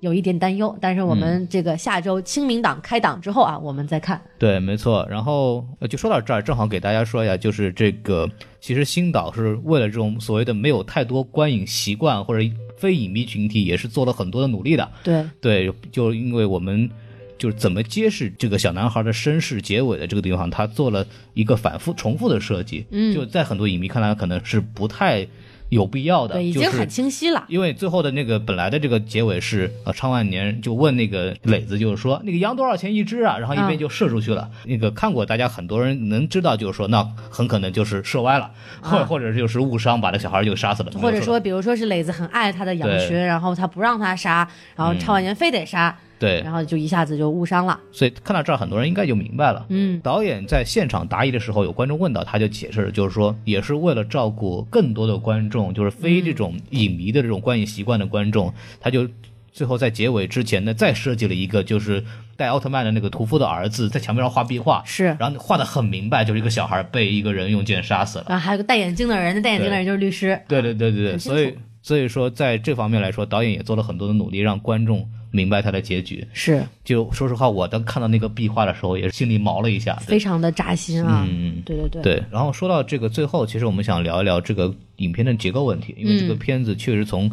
[0.00, 0.76] 有一点担忧。
[0.80, 4.20] 但是我们这个下周清明档开档之后啊，我们再看。
[4.38, 5.06] 对，没错。
[5.08, 8.28] 然后就说到这儿，正好给大家说一下，就是这个
[8.60, 12.44] 其实新导是为了这种所谓的没有太多观影习惯或者
[12.76, 14.90] 非影迷群体，也是做了很多的努力的。
[15.04, 16.90] 对对，就因为我们
[17.38, 22.86] 就是怎么揭示这个小男孩的身世结尾的这个地方，他做了一个反复重复的设计。
[22.90, 25.26] 嗯，就在很多影迷看来，可能是不太。
[25.70, 27.44] 有必要的，对，已经很清晰了。
[27.48, 33.38] 因为最后的那个本来的这个结尾是，呃，昌万年就问那个磊子，就是说那个羊多少钱一只啊？
[33.38, 34.50] 然后一边就射出去了。
[34.64, 38.50] 那个看过，大家很多人能知道，就是说那很可能就是射歪了，
[38.82, 40.90] 或或者就是误伤把那小孩就杀死了。
[40.92, 44.46] 或者说，比如说是磊子很爱他的羊群，然后他不让他杀，
[44.76, 45.96] 然后昌万年非得杀。
[46.20, 47.80] 对，然后就一下子就误伤了。
[47.90, 49.64] 所以看到这儿，很多人应该就明白了。
[49.70, 59.08] 嗯，导演在现场答疑的时候，有观众问到，他就解释，就是说，也是为了照顾更多的观众，就是非这种影迷的这种观影习惯的观众，他就
[59.50, 62.04] 最后在结尾之前呢，再设计了一个，就是
[62.36, 68.26] 戴奥特曼的那个屠夫的儿子在墙壁上画壁画，是，然后画的很明白，就是一个小孩被一个人用剑杀死了。
[68.28, 70.38] 然后还有个戴眼镜的人，那戴眼镜的人就是律师。
[70.46, 75.08] 对对对对对，所以所以说在这方面来说，导演也做了很多的努力，让观众。
[75.30, 76.26] 明白他的结局。
[76.32, 81.26] 是，就说实话，我当看到那个壁画的时候，也是心里毛了一下，非常的扎心啊。
[81.28, 82.02] 嗯，对对对。
[82.02, 87.30] 对，然后说到这个最后，其实我们想聊一聊这个影片的结构问题，因为这个片子确实从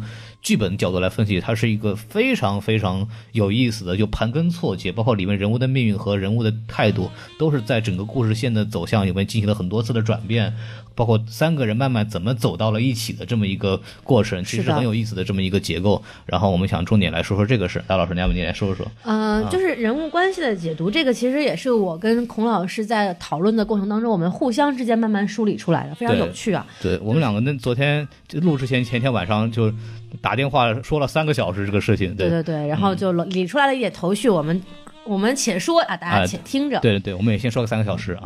[0.48, 10.54] 剧本角度来分析，它是一个非常非常有意思的，就盘根错节，包括里面人物的命运和人物的态度，都是在整个故事线的走向里面进行了很多次的转变。
[10.94, 16.02] 包括三个人慢慢怎么走到了一起的这么一个过程，其实很有意思的这么一个结构。
[16.26, 18.84] 然后我们想重点来说说这个事，大老师，你要不你来说说？
[19.04, 26.66] 嗯，就是人物关系的解读，这个其实也是我跟孔老师在讨论的过程当中，我们互相之间慢慢梳理出来的，非常有趣啊。
[26.82, 29.72] 对我们两个那昨天录之前前天晚上就
[30.20, 34.60] 打电话说了三个小时这个事情，对对对，然后就理出来了一点头绪，我们。
[35.04, 36.78] 我们且说啊，大家且听着。
[36.80, 38.24] 对对对，我们也先说个三个小时啊。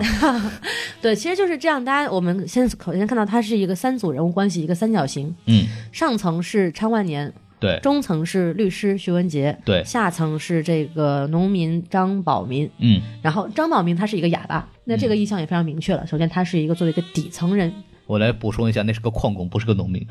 [1.01, 1.85] 对，其实就是这样。
[1.85, 5.33] 大家我们先首先看到它是一个三组人物关系，一个三角形。
[5.47, 5.64] 嗯。
[5.93, 7.78] 上层是昌万年，对。
[7.85, 9.85] 中层是律师徐文杰，对。
[9.85, 13.01] 下层是这个农民张宝民，嗯。
[13.22, 16.05] 然后张宝民他是一个哑巴，那这个意向也非常明确了。
[16.05, 17.72] 首先，他是一个作为一个底层人。
[18.09, 20.05] 我来补充一下，那是个矿工，不是个农民。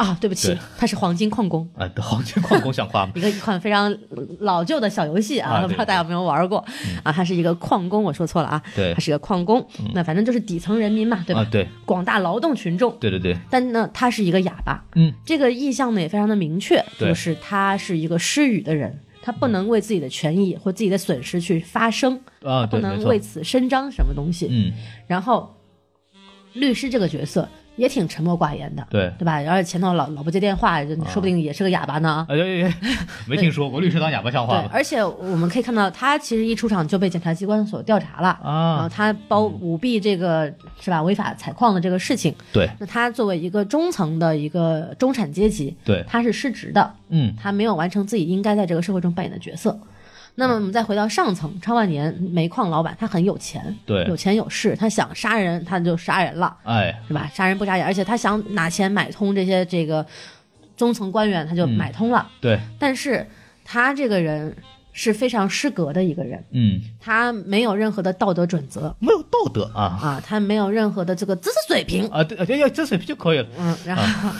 [0.00, 1.68] 啊，对不起，他是黄金矿工。
[1.76, 3.12] 啊，黄金矿工像话吗？
[3.16, 3.94] 一个一款非常
[4.38, 6.64] 老旧的小游戏啊，不知道大家有没有玩过。
[7.02, 7.12] 啊？
[7.12, 9.62] 他是一个矿工，我说错了啊，对，他是个矿工，
[9.94, 11.46] 那反正就是底层人民嘛，对吧？
[11.50, 13.36] 对，广大劳动群众，对对对。
[13.50, 24.72] 但呢，他是一个哑巴，嗯，这个意向呢也非常的明确，就是他是一个失语的人，他不能为自己的权益或自己的损失去发声啊，不能为此伸张什么东西，嗯，
[25.06, 25.54] 然后
[26.54, 27.46] 律师这个角色。
[27.80, 29.36] 也挺沉默寡言的，对对吧？
[29.48, 32.26] 而且前头老老不接电话，说不定也是个哑巴呢。
[32.28, 32.74] 哎呀，
[33.26, 34.68] 没听说过律师当哑巴笑话吗？
[34.70, 38.74] 而且我们可以看到，他其实一出场就被检察机关所调查了啊。
[38.74, 41.02] 然后他包舞弊这个是吧？
[41.02, 42.68] 违法采矿的这个事情，对。
[42.78, 49.80] 那他作为一个中层的一个中产阶级，对，他是失职的，嗯，他没有完成自己应该在这个社会中扮演的角色。
[50.36, 57.30] 那么我们再回到上层，昌万年煤矿老板，他很有钱，对，有钱有势，他想杀人他就杀人了，哎，是吧？
[57.34, 60.06] 杀人不眨眼，而且他想拿钱买通这些这个
[60.76, 62.58] 中层官员，他就买通了，对。
[62.78, 63.26] 但是
[63.64, 64.56] 他这个人
[64.92, 74.30] 是非常失格的一个人，嗯，他没有任何的道德准则，没有道德啊啊，他没有任何的这个知识水平啊，对，要知识水平就可以了，嗯，然后。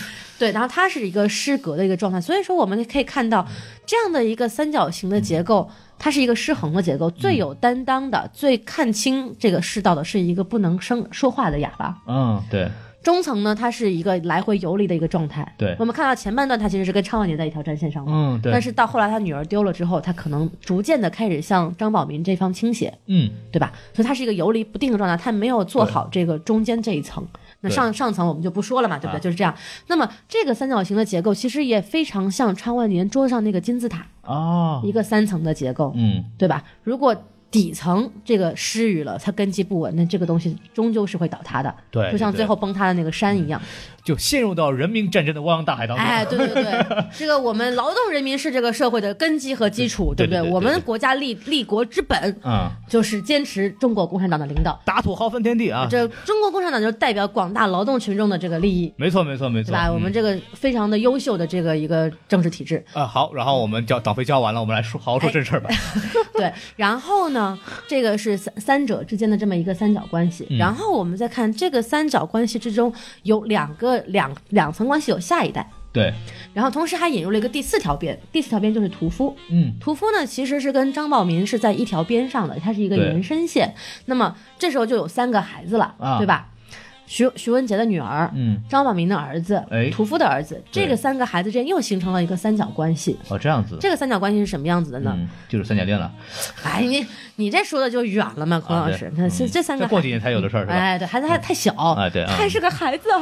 [0.41, 3.47] 对，然后它是一个失格的一个状态，所以说我们可以看到
[3.84, 5.68] 这样的一个三角形的结构，
[5.99, 7.11] 它是一个失衡的结构。
[7.11, 11.95] 最有担当的、最看清这个世道的是一个不能声说话的哑巴。
[12.07, 12.66] 嗯，对。
[13.03, 15.55] 中层呢，它是一个来回游离的一个状态。
[15.57, 18.12] 对，我们看到前半段，他其实是跟昌万年在一条战线上的。
[18.12, 18.53] 嗯，对。
[18.53, 22.93] 但是到后来他女儿丢了之后，他可能逐渐的开始向张宝民这方倾斜。
[23.07, 23.72] 嗯，对吧？
[23.95, 27.26] 所以他是一个游离不定的状态，他没有做好这个中间这一层。
[27.61, 29.20] 那上上层我们就不说了嘛，对不对？
[29.20, 29.54] 就是这样。
[29.88, 36.64] 那么这个三角形的结构其实也非常像昌万年桌上那个金字塔哦，一个三层的结构，嗯，对吧？
[36.82, 37.14] 如果
[37.50, 41.74] 底层这个失语了，它根基不稳，那这个东西终究是会倒塌的。
[41.90, 43.61] 对，就像最后崩塌的那个山一样。
[44.05, 46.05] 就陷入到人民战争的汪洋大海当中。
[46.05, 46.86] 哎，对对对，
[47.16, 50.42] 这个我们劳动人民是这个社会的根基和基础，对不对？
[50.42, 55.86] 我们国家立立国之本，嗯，就是坚持中国共产党的领导，打土豪分天地啊！
[55.90, 58.92] 这中国共产党就代表广大劳动群众的这个利益。
[58.96, 59.90] 没错，没错，没错，对吧？
[59.92, 63.07] 我们这个非常的优秀的这个一个政治体制啊。
[63.07, 65.70] 好，然后我们交党费交完了，我们来说好好说正事儿吧。
[66.34, 70.46] 对，然后呢，这个是三三者之间的这么一个三角关系。
[70.59, 72.92] 然后我们再看这个三角关系之中
[73.24, 74.61] 有两个两两。
[74.61, 76.12] 两层关系有下一代，对，
[76.53, 83.74] 然后同时还引入了一个第四条边，第四条边就是屠夫，嗯，屠夫呢其实是跟张宝民是在一条边上的，它是一个延伸线。
[84.05, 86.51] 那么这时候就有三个孩子了，对吧？
[87.11, 93.18] 徐徐文杰的女儿，嗯，张宝民的儿子，哎，屠夫的儿子，这个三个孩子之间又形成了一个三角关系。
[93.28, 95.18] 哦，这样子，这个三角关系是什么样子的呢？
[95.48, 96.12] 就是三角恋了。
[96.62, 97.04] 哎，你
[97.34, 100.72] 你这说的就远了嘛，孔老师，那这这三个过几年才有的事儿是吧？
[100.72, 103.08] 哎，对，孩子还太小，哎，对，他还是个孩子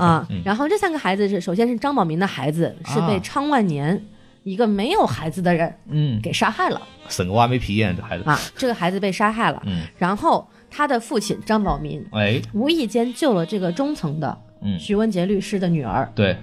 [0.00, 0.04] 啊。
[0.04, 4.04] 啊，然后这三个孩子是，首先是张宝民的孩子是被昌万年
[4.42, 10.44] 一个没有孩子的人，嗯，给杀害了，省个挖煤皮眼这孩子啊，这个孩子被杀害了，嗯，然后。
[10.70, 14.38] 他的父亲张宝民，哎，无意间救了这个中层的
[14.78, 16.36] 徐文杰律师的女儿，对，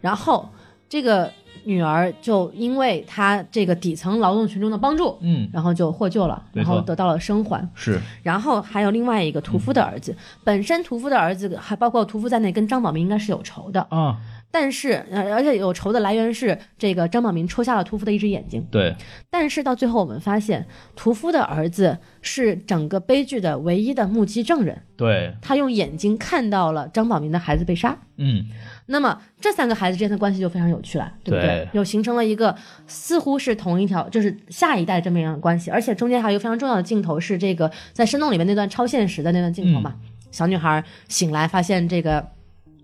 [0.00, 0.48] 然后
[0.88, 1.30] 这个
[1.64, 13.86] 女儿就因为他这个底层劳动群众的帮助，嗯，然后就获救了，然后得到了生还，是，然后还有另外一个屠夫的儿子，本身屠夫的儿子还包括屠夫在内，跟张宝民应该是有仇的。
[13.90, 14.18] 啊。
[14.54, 18.62] 但是，呃，而且有仇的来源是这个张宝民戳瞎了屠夫的一只眼睛。
[18.70, 18.94] 对。
[19.30, 24.82] 但是到最后，我们发现屠夫的儿子是整个悲剧的唯一的目击证人。
[24.94, 25.34] 对。
[25.40, 27.96] 他用眼睛看到了张宝民的孩子被杀。
[28.18, 28.44] 嗯。
[28.86, 31.66] 那么这三个孩子之间的关系就非常有趣了，对不对？
[31.72, 32.54] 又形成了一个
[32.86, 35.70] 似乎是同一条，就是下一代这么样的关系。
[35.70, 39.94] 而且中间还有一个非常重要的镜头是这个在山洞里面那段超现实的那段镜头嘛？
[40.30, 42.22] 小女孩醒来发现这个。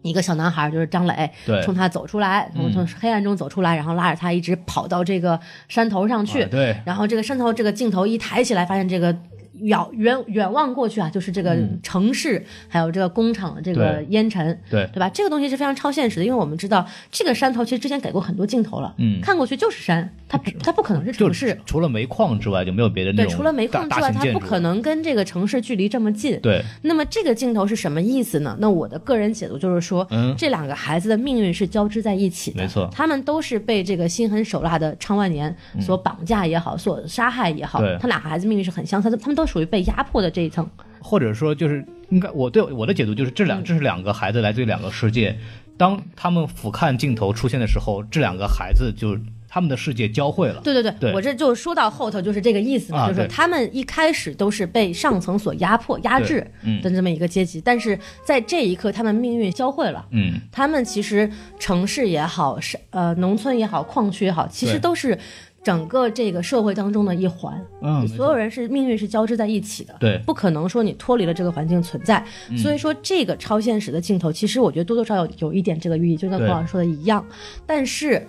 [0.02, 1.30] 一个小男孩就是张磊，
[1.64, 5.38] 冲他走出来，从从黑暗中走出来，然后拉着他一直跑到这个
[5.68, 6.44] 山头上去。
[6.46, 9.16] 对，然后这个山头这个镜头一抬起来，发现这个。
[9.60, 15.08] 远远远望过去啊，就是这个城市，还有这个工厂的这个烟尘，对对吧？
[15.08, 23.32] 这个东西是非常超现实的，因为我们知道这个山头其实之前给过很多镜头了，嗯，看过去就是山，它它不可能是城市，除了煤矿之外就没有别的那种。
[23.32, 26.38] 对，除了煤矿之外，它不可能跟这个城市距离这么近。
[26.40, 26.62] 对。
[26.82, 28.56] 那么这个镜头是什么意思呢？
[28.60, 40.28] 那我的个人解读就是说，嗯，这两个孩子的命运是交织在一起的，没错，他们都是被这个心狠手辣的昌万年所绑架也好，所杀害也好，他俩孩子命运是很相似的，他们都属于被压迫的。
[40.30, 40.68] 这一层，
[41.00, 45.36] 或者说就是应该我对我的解读就是这两这是两个孩子来自于两个世界，
[45.78, 49.18] 当他们俯瞰镜头出现的时候，这两个孩子就
[49.48, 50.60] 他们的世界交汇了。
[50.62, 56.46] 对对对，我这就说到后头就是这个意思嘛，就是他们一开始都是被上层所压迫压制
[56.82, 60.06] 的这么一个阶级，但是在这一刻他们命运交汇了。
[60.10, 61.28] 嗯，他们其实
[61.58, 65.18] 城市也好，是呃农村也好，矿区也好，其实都是。
[65.62, 72.24] 整个这个社会当中的一环，嗯，所有人是命运是交织在一起的，对，不可能说你脱离了这个环境存在。
[72.56, 77.24] 所以说，这个超现实的镜头，其实我觉得多多少少有有一点这个寓意，就跟孔老师说的一样。
[77.66, 78.26] 但是，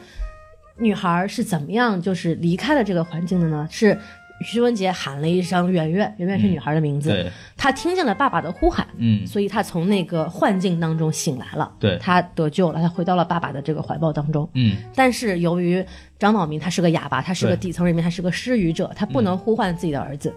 [0.78, 3.68] 女孩是怎么样就是离开了这个环境的呢？
[3.72, 3.98] 是。
[4.44, 7.30] 徐文杰喊了一声“圆圆”，圆圆是女孩的名字。
[7.58, 11.72] 他听见了爸爸的呼喊，嗯，所以他从那个幻境当中醒来了。
[11.80, 14.50] 对，他得救了，他回到了爸爸的这个怀抱当中。
[14.54, 15.84] 嗯，但是由于
[16.18, 20.34] 张宝明他是个哑巴，他是个底层人民，他是个失语者，他不能呼唤自己的儿子。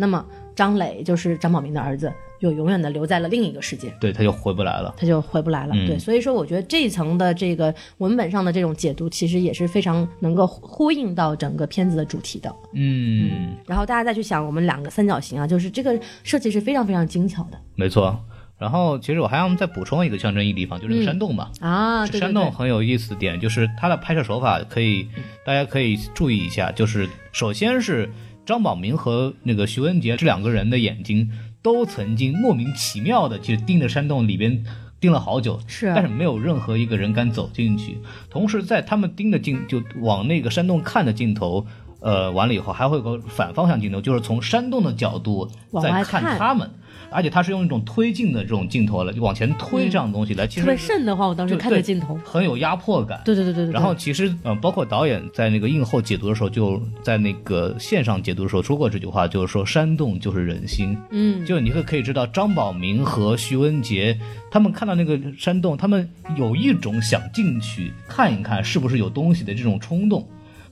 [0.00, 0.24] 那么
[0.56, 2.10] 张磊就是张宝明的儿子。
[2.40, 5.74] 就永远的留在了另一个世界，对，他就回不来了，他就回不来了。
[5.86, 12.50] 对，所以说我觉得这一层的这个文本上的这种解读，其实也是非常能够呼应到整个片子的主题的。
[12.72, 17.58] 嗯，然后大家再去想，我们两个三角形啊，就是这个设计是非常非常精巧的。
[17.74, 18.18] 没错。
[18.56, 21.50] 然后其实我还要再补充一个象征意义地方，就是山洞嘛。
[21.60, 25.06] 啊，山洞很有意思的点就是它的拍摄手法可以，
[25.44, 28.08] 大家可以注意一下，就是首先是
[28.50, 31.30] 张宝明和那个徐文杰这两个人的眼睛。
[31.62, 34.64] 都曾经莫名其妙的就盯着山洞里边
[34.98, 37.98] 盯了好久，是，但是没有任何一个人敢走进去。
[38.30, 41.66] 同时，在他们盯的镜就往那个山洞看的镜头，
[42.00, 45.50] 呃，完了以后还会有个反方向镜头，就是从山洞的角度
[45.82, 46.70] 在看他们。
[47.10, 51.28] 而且它是用一种推进的这种镜头了，就往前推这样的东西来，其实特别瘆得慌。
[51.28, 53.20] 我当时看的镜头很有压迫感。
[53.24, 53.72] 对对对对对。
[53.72, 60.96] 然后其实嗯，包括导演在那个映后解读的时候，就在那个线上解读的时候说过这句话，就是说山洞就是人心。
[61.10, 64.18] 嗯，就你会可以知道张宝明和徐文杰
[64.50, 70.26] 他们看到那个山洞，他们有一种想进去看一看是不是有东西的这种冲动。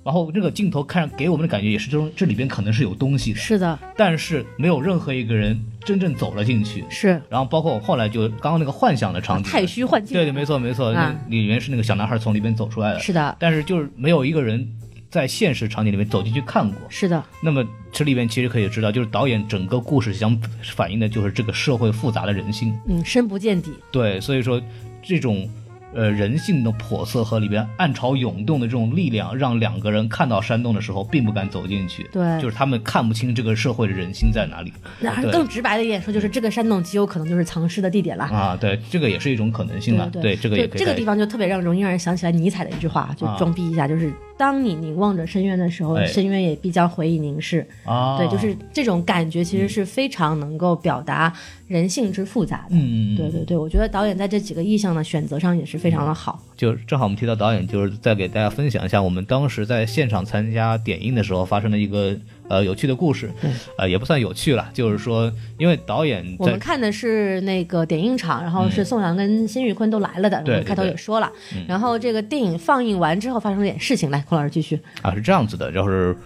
[0.08, 6.82] 然后这个镜头看给我们的感觉也是这种，这里边可能是有东西的，是的，但是没有任何一个人真正走了进去。
[6.88, 10.16] 是然后包括我后来就刚刚那个幻想的场景，太虚幻境。
[10.16, 14.66] 对对，没错没错，啊那里面是那个小男孩从里边走出来的，是的，但是就是没有一个人
[15.10, 16.80] 在现实场景里面走进去看过。
[16.88, 22.74] 是的，那么这里边其实可以知道，就是导演整个故事想反映的就是这个社会复杂的人性。
[22.88, 23.74] 嗯，深不见底。
[23.92, 24.58] 对，所以说
[25.02, 25.46] 这种
[25.94, 32.08] 呃人性的叵测和里边暗潮涌动的这种力量，让两个人看到山洞的时候并不敢走进去。
[32.12, 34.72] 对就是他们看不清这个社会的人心在哪里。
[35.00, 38.24] 那更直白的一点说，就是这个山洞极有可能就是藏尸的地点了。
[38.24, 40.08] 啊，对，这个也是一种可能性了。
[40.10, 47.66] 对这个也可以这个地方就特别让容易让人想起来尼采的一句话，就啊装逼一下，就是当你凝望着深渊的时候，哎深渊也必将回以凝视。
[47.84, 51.30] 啊，对，就是这种感觉，其实是非常能够表达
[51.66, 52.76] 人性之复杂的。
[52.76, 56.40] 嗯嗯嗯，对对对，我觉得导演在这几个意象的选择上也是非常的好。
[56.58, 62.16] 就正好我们提到导演，就是再给大家分享一下我们当时在现场参加点映的时候发生的一个
[62.48, 63.30] 呃有趣的故事，
[63.78, 71.32] 呃也不算有趣了，就是说因为导演我们看的是那个点映场，然后是宋阳跟辛玉坤都来了的，我们开头也说了。
[71.68, 74.80] 然后这个电影放映完之后发生了点事情，来，孔老师继续。
[75.02, 76.16] 啊是这样子的，就是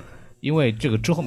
[0.41, 1.23] 因为这个之后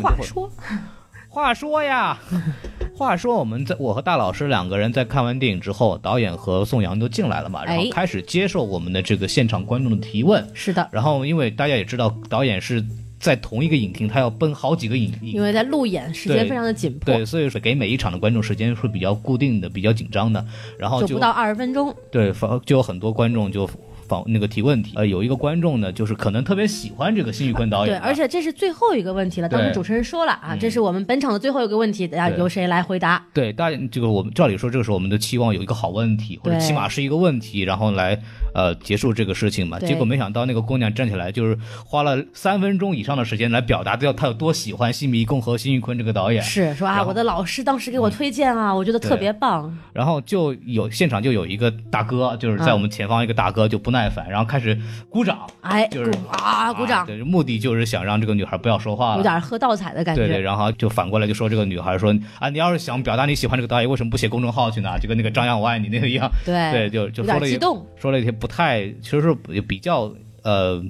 [1.35, 2.17] 话说呀，
[2.95, 10.47] 话说我们在我和大老师两个人在看完电影之后，导演和宋阳就进来了嘛，然后哎开始接受我们的这个现场观众的提问。
[10.53, 12.81] 是的，然后因为大家也知道，导演是
[13.19, 17.13] 在同一个影厅，他要奔好几个影厅因为在路演时间非常的紧迫。
[17.13, 20.45] 对，，所以说给每一场的观众时间是比较固定的、比较紧张的，
[20.79, 21.93] 然后就就不到二十分钟。
[22.09, 22.31] 对，
[22.65, 23.69] 就有很多观众就
[24.07, 24.93] 访那个提问题。
[24.95, 29.49] 呃，有一个观众呢，就是可能特别喜欢这个辛玉坤导对，演对，而且这是最后一个问题了。
[29.49, 33.25] 当时主持人说了啊，这是我们本场的最后一个问题，大家由谁来回答？
[33.33, 38.19] 对大这个我们照理说，这个时候我们都期望有一个好问题，或者起码是一个问题，然后来
[38.53, 39.79] 呃结束这个事情嘛。
[39.79, 46.43] 结果没想到那个姑娘站起来，就是花了三分钟以上的时间来表达掉她有多喜欢新迷宫和辛玉坤这个导演。
[46.43, 49.75] 是说啊，我的老师当时给我推荐啊，我觉得特别棒。
[49.93, 54.77] 然后就有现场就有一个大哥，就是在嗯我们前方一个大哥就不耐烦，然后开始
[55.09, 59.17] 鼓掌，哎，就是啊，鼓掌，对，目的就是想让这个女孩不要说话了。
[59.17, 64.99] 有点喝倒彩的感对对，然后就反过来就说这个女孩说啊，你要是想表达你喜欢这个导演，为什么不写公众号去呢？
[64.99, 66.29] 就跟那个张扬我爱你那个一样。
[66.45, 67.85] 对对，就就说了一点激动。
[67.95, 70.83] 说了一些不太，其实是比较呃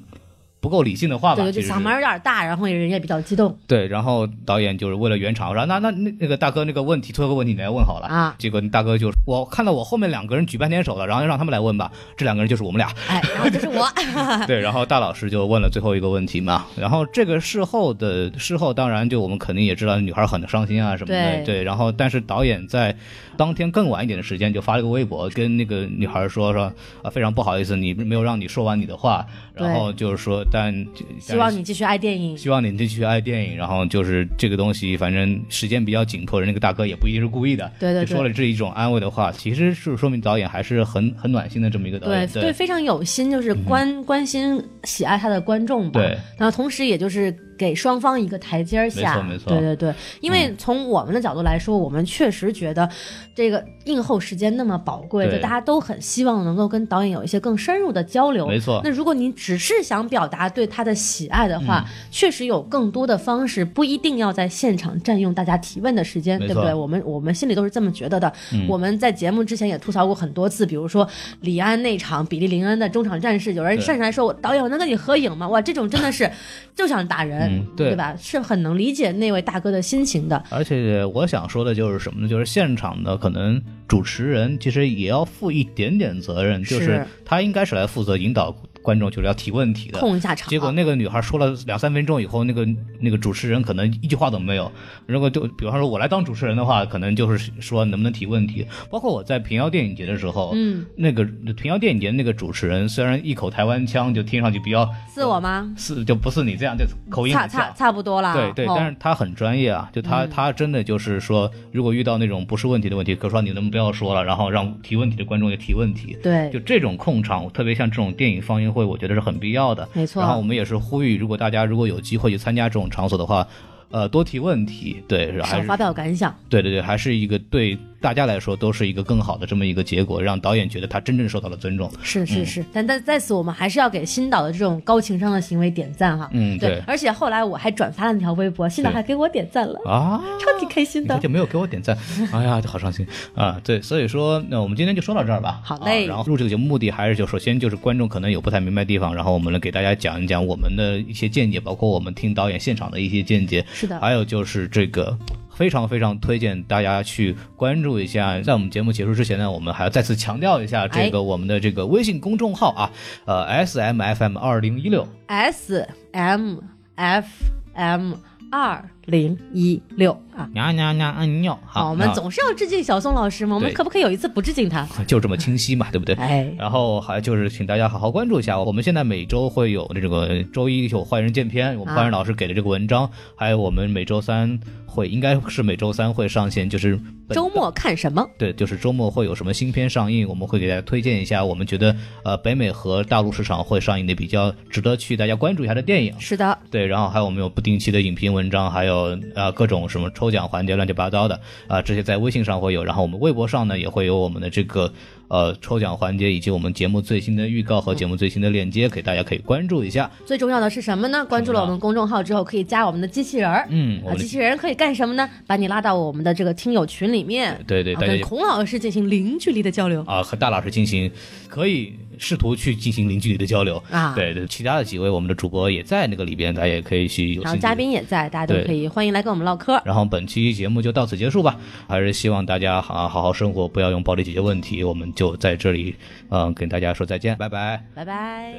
[0.66, 1.44] 不够理性的话吧。
[1.44, 8.08] 对，就嗓门有点大，然后人也比较激动对，然后导演就是为了圆场，说那那那那个大哥那个问题，最后一个问题你来问好了。
[8.08, 8.36] 啊。
[8.40, 12.92] 结果大哥就我看到我后面两个人举半天手了，然后让他们来问吧，这两个人就是我们俩。
[13.08, 13.88] 哎，然后就是我，
[14.48, 22.96] 对，然后大老师就问了最后一个问题嘛，然后这个事后的事后，当然就我们肯定也知道女孩很伤心啊什么的，对然后但是导演在
[23.38, 26.72] 当天更晚一点的时间就发了个微博，跟那个女孩说说
[27.04, 30.74] 啊非常不好意思，你没有让你说完你的话，然后就是说但
[31.20, 32.38] 希望你继续爱电影。
[32.38, 46.00] 希望你继续爱电影，然后就是这个东西，反正时间比较紧迫，那个大哥也不一定是故意的，对对对就说了这一种安慰的话，其实是说明导演还是很很暖心的这么一个导演，对，非常有心，就是关、关心喜爱他的观众吧。
[46.00, 49.22] 嗯对，然后同时也就是给双方一个台阶儿下。
[49.22, 52.90] 没错没错对对对，因为从我们的角度来说，我们确实觉得
[53.34, 58.48] 这个映后时间那么宝贵，就大家都很希望能够跟导演有一些更深入的交流。
[58.48, 66.74] 没错那如果你只是想表达对他的喜爱的话，嗯确实有更多的方式，不一定要在现场占用大家提问的时间，对不对？
[66.74, 68.32] 我们我们心里都是这么觉得的。
[68.54, 71.08] 嗯我们在节目之前也吐槽过很多次，比如说
[71.42, 76.30] 李安那场比利林恩的中场战事，有人对站出来说：“我导演，我能跟你合影吗？”哇，这种真的是
[76.76, 78.16] 就想打人，嗯对吧？
[78.20, 80.42] 是很能理解那位大哥的心情的。
[80.50, 82.28] 而且我想说的就是什么呢？
[82.28, 88.56] 就是现场的可能主持人其实也要负一点点责任，就是是他应该是来负责引导
[88.86, 90.00] 观众，就是要提问题的。
[90.00, 92.68] 控一下场，结果那个女孩说了两三分钟以后，那个
[93.00, 94.72] 那个主持人可能一句话都没有。
[95.08, 98.66] 如果就比方说我来当主持人的话，可能就是说能不能提问题。
[98.92, 105.74] 包括我在平遥电影节的时候，嗯，那个平遥电影节那个主持人虽然一口台湾腔，就听上去比较是我吗？
[105.76, 107.72] 是就不是你这样，就口音差差。
[107.72, 108.34] 差不多啦。
[108.34, 116.18] 对对，哦但是他很专业啊，就他、嗯他真的就是说，如果遇到那种不是问题的问题，可说你能不能不要说了，然后让提问题的观众也提问题。
[116.22, 119.90] 对就这种控场，特别像这种电影放映会，我觉得是很必要的。
[119.94, 123.48] 没错然后我们也是呼吁，如果大家如果有机会去参加这种场所的话，
[123.92, 126.36] 呃，多提问题，对，还是少发表感想。
[126.50, 131.90] 对对对，还是一个对大家来说都是一个更好的这么一个结果，让导演觉得他真正受到了尊重。
[132.02, 136.30] 是是是，但但在此我们还是要给新导的这种高情商的行为点赞哈。
[136.34, 141.18] 嗯，对，而且后来我还转发了那条微博，新导还给我点赞了啊，超级开心的。
[141.20, 141.98] 就没有给我点赞，
[142.32, 143.60] 哎呀，就好伤心啊！
[143.64, 145.62] 对，所以说那我们今天就说到这儿吧。
[145.64, 146.06] 好嘞。
[146.06, 153.66] 然后录这个节目目的还是就首先就是观众可能有不太明白地方，然后我们来给大家讲一讲我们的一些见解，包括我们听导演现场的一些见解。
[153.76, 154.00] 是的。
[154.00, 155.16] 还有就是这个
[155.54, 162.92] 非常非常推荐大家去关注一下，在我们节目结束之前呢，我们还要再次强调一下这个我们的这个微信公众号啊，
[163.26, 166.60] 呃，S M F M 二零一六，S M
[166.96, 167.28] F
[167.74, 168.14] M。
[168.52, 171.58] 二零一六啊，呀呀呀，嗯尿。
[171.66, 174.88] 好，我们总是要致敬小宋老师嘛，我们可不可以有一次不致敬他？
[175.08, 176.16] 就这么清晰嘛，对不对？
[176.16, 187.00] 哎，然后还就是请大家好好关注一下，我们现在每周会有这个周一有坏人见片，我们坏人老师给的这个文章，还有我们每周三会应该是每周三会上线，就是
[187.30, 188.28] 周末看什么？
[188.38, 196.14] 对，就是周末会有什么新片上映，我们会给大家推荐一下，我们觉得呃北美和大陆市场会上映的比较值得去大家关注一下的电影。
[196.20, 198.95] 是的，对，然后还有我们有不定期的影评文章，还有。
[199.36, 204.92] 呃，各种什么抽奖环节，乱七八糟的啊，这些在微信上会有，然后我们微博上呢也会有我们的这个
[205.28, 210.10] 呃抽奖环节，以及我们节目最新的预告和节目最新的链接，给大家可以关注一下。
[210.26, 211.26] 最重要的是什么呢？
[211.26, 213.68] 关注了我们公众号之后，可以加我们的机器人儿。
[213.70, 215.30] 嗯，啊，机器人可以干什么呢？
[215.46, 217.60] 把你拉到我们的这个听友群里面。
[217.68, 221.12] 对对对，跟孔老师进行零距离的交流啊，和大老师进行
[221.48, 221.94] 可以。
[222.20, 227.36] 试图去进行零距离的交流啊，对对，其他的几位我们的主播也在那个里边，大家也可以去。
[227.42, 229.82] 然后嘉宾也在，大家都可以欢迎来跟我们唠嗑。
[229.86, 231.58] 然后本期节目就到此结束吧，
[231.88, 234.84] 还是希望大家啊好好生活，不要用暴力解决问题。
[234.84, 235.96] 我们就在这里，
[236.30, 238.56] 嗯，跟大家说再见，拜拜，拜拜。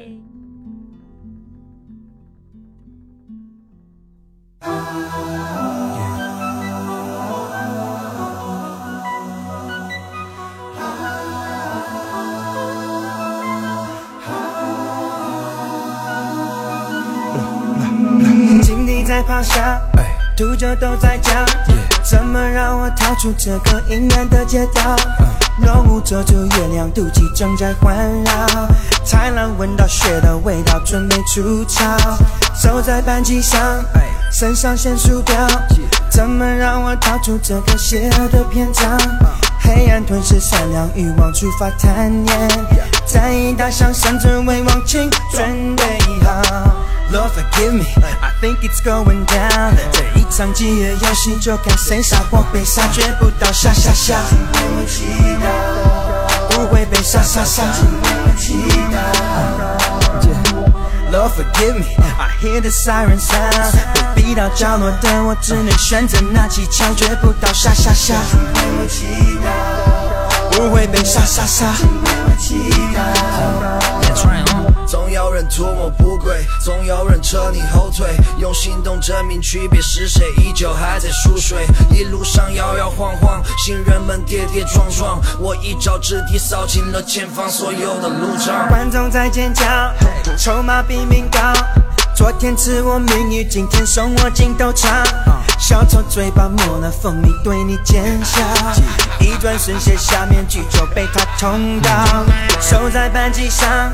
[19.17, 19.81] 在咆哮，
[20.35, 21.31] 读者都在叫，
[22.03, 24.95] 怎么让我逃出这个阴暗的街道？
[25.59, 28.31] 浓雾遮住月亮，妒忌正在环绕。
[29.03, 31.97] 豺狼闻到血的味道，准备出巢。
[32.61, 33.59] 走在班机上，
[34.31, 35.35] 肾上腺素飙，
[36.11, 38.99] 怎么让我逃出这个邪恶的篇章？
[39.59, 42.49] 黑暗吞噬善良，欲望触发贪念，
[43.07, 46.85] 在意大象向着未忘情，准备好。
[47.09, 47.85] Lord forgive me,
[48.21, 49.75] I think it's going down。
[49.91, 54.15] 这一场饥饿游戏，就看谁杀或被杀，绝不到杀杀杀。
[56.49, 57.63] 不会被杀杀杀。
[61.11, 61.85] Lord forgive me,
[62.17, 63.71] I hear the siren sound。
[63.93, 68.15] 被逼到角落的我，只能选择拿起枪，绝不到杀杀杀。
[70.51, 71.73] 不会被杀杀杀。
[74.15, 74.43] 总有
[75.37, 78.07] 人图谋不轨，总有人扯你后腿，
[78.39, 81.63] 用行动证明区别是谁，依旧还在熟睡。
[81.91, 88.67] 一路上摇摇晃晃，行人们跌跌撞撞，我一招之地扫清了前方所有的路障。
[88.67, 89.63] 观众在尖叫，
[90.35, 91.39] 筹码比命高。
[92.15, 95.05] 昨天赐我名誉，今天送我镜头场。
[95.59, 98.41] 小丑嘴巴抹了蜂蜜，对你奸笑。
[99.19, 102.25] 一转身卸下面具，就被他捅到。
[102.59, 103.91] 手在扳机上。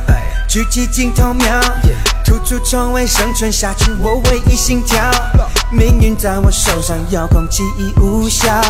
[0.54, 1.60] 举起镜头瞄，
[2.24, 5.01] 突出重围生存下去，我唯一心跳。
[5.72, 8.62] 命运在我手上，遥控器已无效，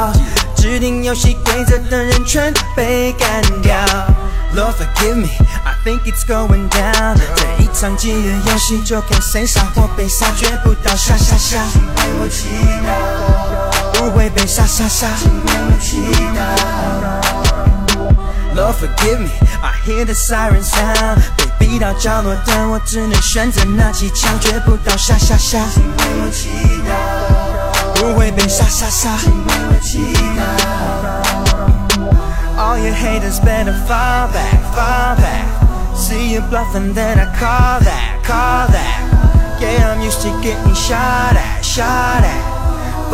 [0.56, 3.76] 制定游戏规则的人全被干掉。
[4.56, 5.28] Lord forgive me,
[5.66, 7.18] I think it's going down。
[7.36, 11.58] 这一场饥饿游戏，就看谁杀或被杀，绝不到杀杀杀。
[11.98, 12.48] 为我祈
[12.88, 15.08] 祷，不会被杀杀杀。
[15.26, 15.98] 为我祈
[16.34, 16.40] 祷。
[18.56, 19.32] Lord forgive me,
[19.62, 21.18] I hear the siren sound。
[21.74, 25.58] 逼到角落的我，只能选择拿起枪，绝不到杀杀杀。
[27.96, 29.10] 不会被杀杀杀。
[32.60, 35.48] All your haters better fall back, fall back.
[35.96, 39.60] See you bluffing, then I call that, call that.
[39.60, 42.43] Yeah, I'm used to getting shot at, shot at.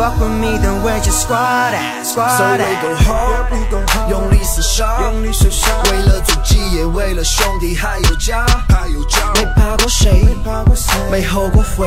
[0.00, 1.74] Fuck with me, then where's your squad?
[2.02, 2.38] Squad?
[2.38, 4.08] So we go hard, we go hard.
[4.08, 5.66] 用力厮杀，用力厮杀。
[5.90, 9.30] 为了自己，也为了兄弟，还有家，还有家。
[9.34, 11.86] 没怕过谁，没怕过谁，没后过悔。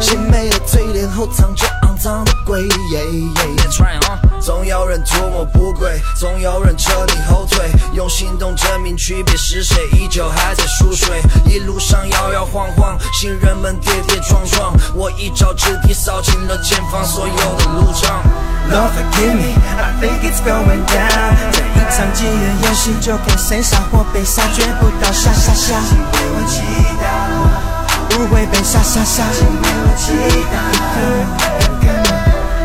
[0.00, 2.24] 谁没有嘴脸后藏着肮脏？
[2.24, 2.68] 堂的鬼。
[4.40, 11.22] 总有人图谋不轨，总有人扯你后腿，用行动证明区别是谁，依旧还在熟睡。
[11.46, 18.20] 一路上摇摇晃晃，行人们跌跌撞撞，我一招之地扫清了前方所有的路障。
[18.68, 21.36] Lord forgive me, I think it's going down。
[21.52, 25.80] 这一场饥饿游戏，就看谁杀或被杀，绝不到下下下。
[25.88, 26.62] 请为我祈
[26.98, 27.81] 祷，
[28.12, 29.24] 不会被杀杀杀。
[29.32, 30.12] 请为我祈
[30.52, 30.54] 祷。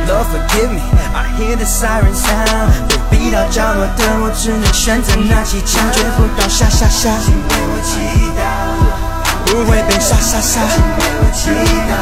[0.08, 0.82] Lord forgive me,
[1.14, 2.70] I hear the siren sound。
[2.88, 7.10] 被逼到角落的我，只能选择拿起枪，绝不到下下下。
[7.24, 8.00] 请为我祈
[8.36, 8.39] 祷，
[9.48, 10.62] 不会被杀杀杀。
[10.62, 11.50] 请为我祈
[11.88, 11.95] 祷。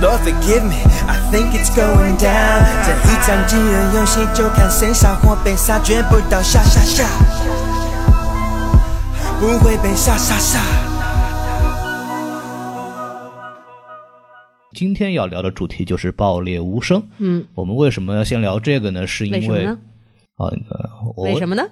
[0.00, 0.76] Lord forgive me,
[1.08, 2.62] I think it's going down。
[2.84, 7.04] 这一场饥饿游戏，就看谁杀或被杀，绝不到下下下。
[9.40, 10.60] 不会被杀杀杀。
[14.78, 17.02] 今天要聊的主题就是爆裂无声。
[17.18, 19.04] 嗯，我们为什么要先聊这个呢？
[19.08, 19.66] 是因为？
[19.66, 19.76] 啊，
[21.16, 21.68] 我为什么呢？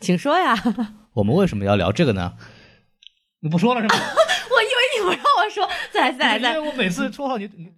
[0.00, 0.56] 请说呀！
[1.14, 2.32] 我们为什么要聊这个呢？
[3.38, 3.94] 你不说了是吗？
[3.94, 7.68] 我以为你不让我说，再来再来再来因为我每次说好你你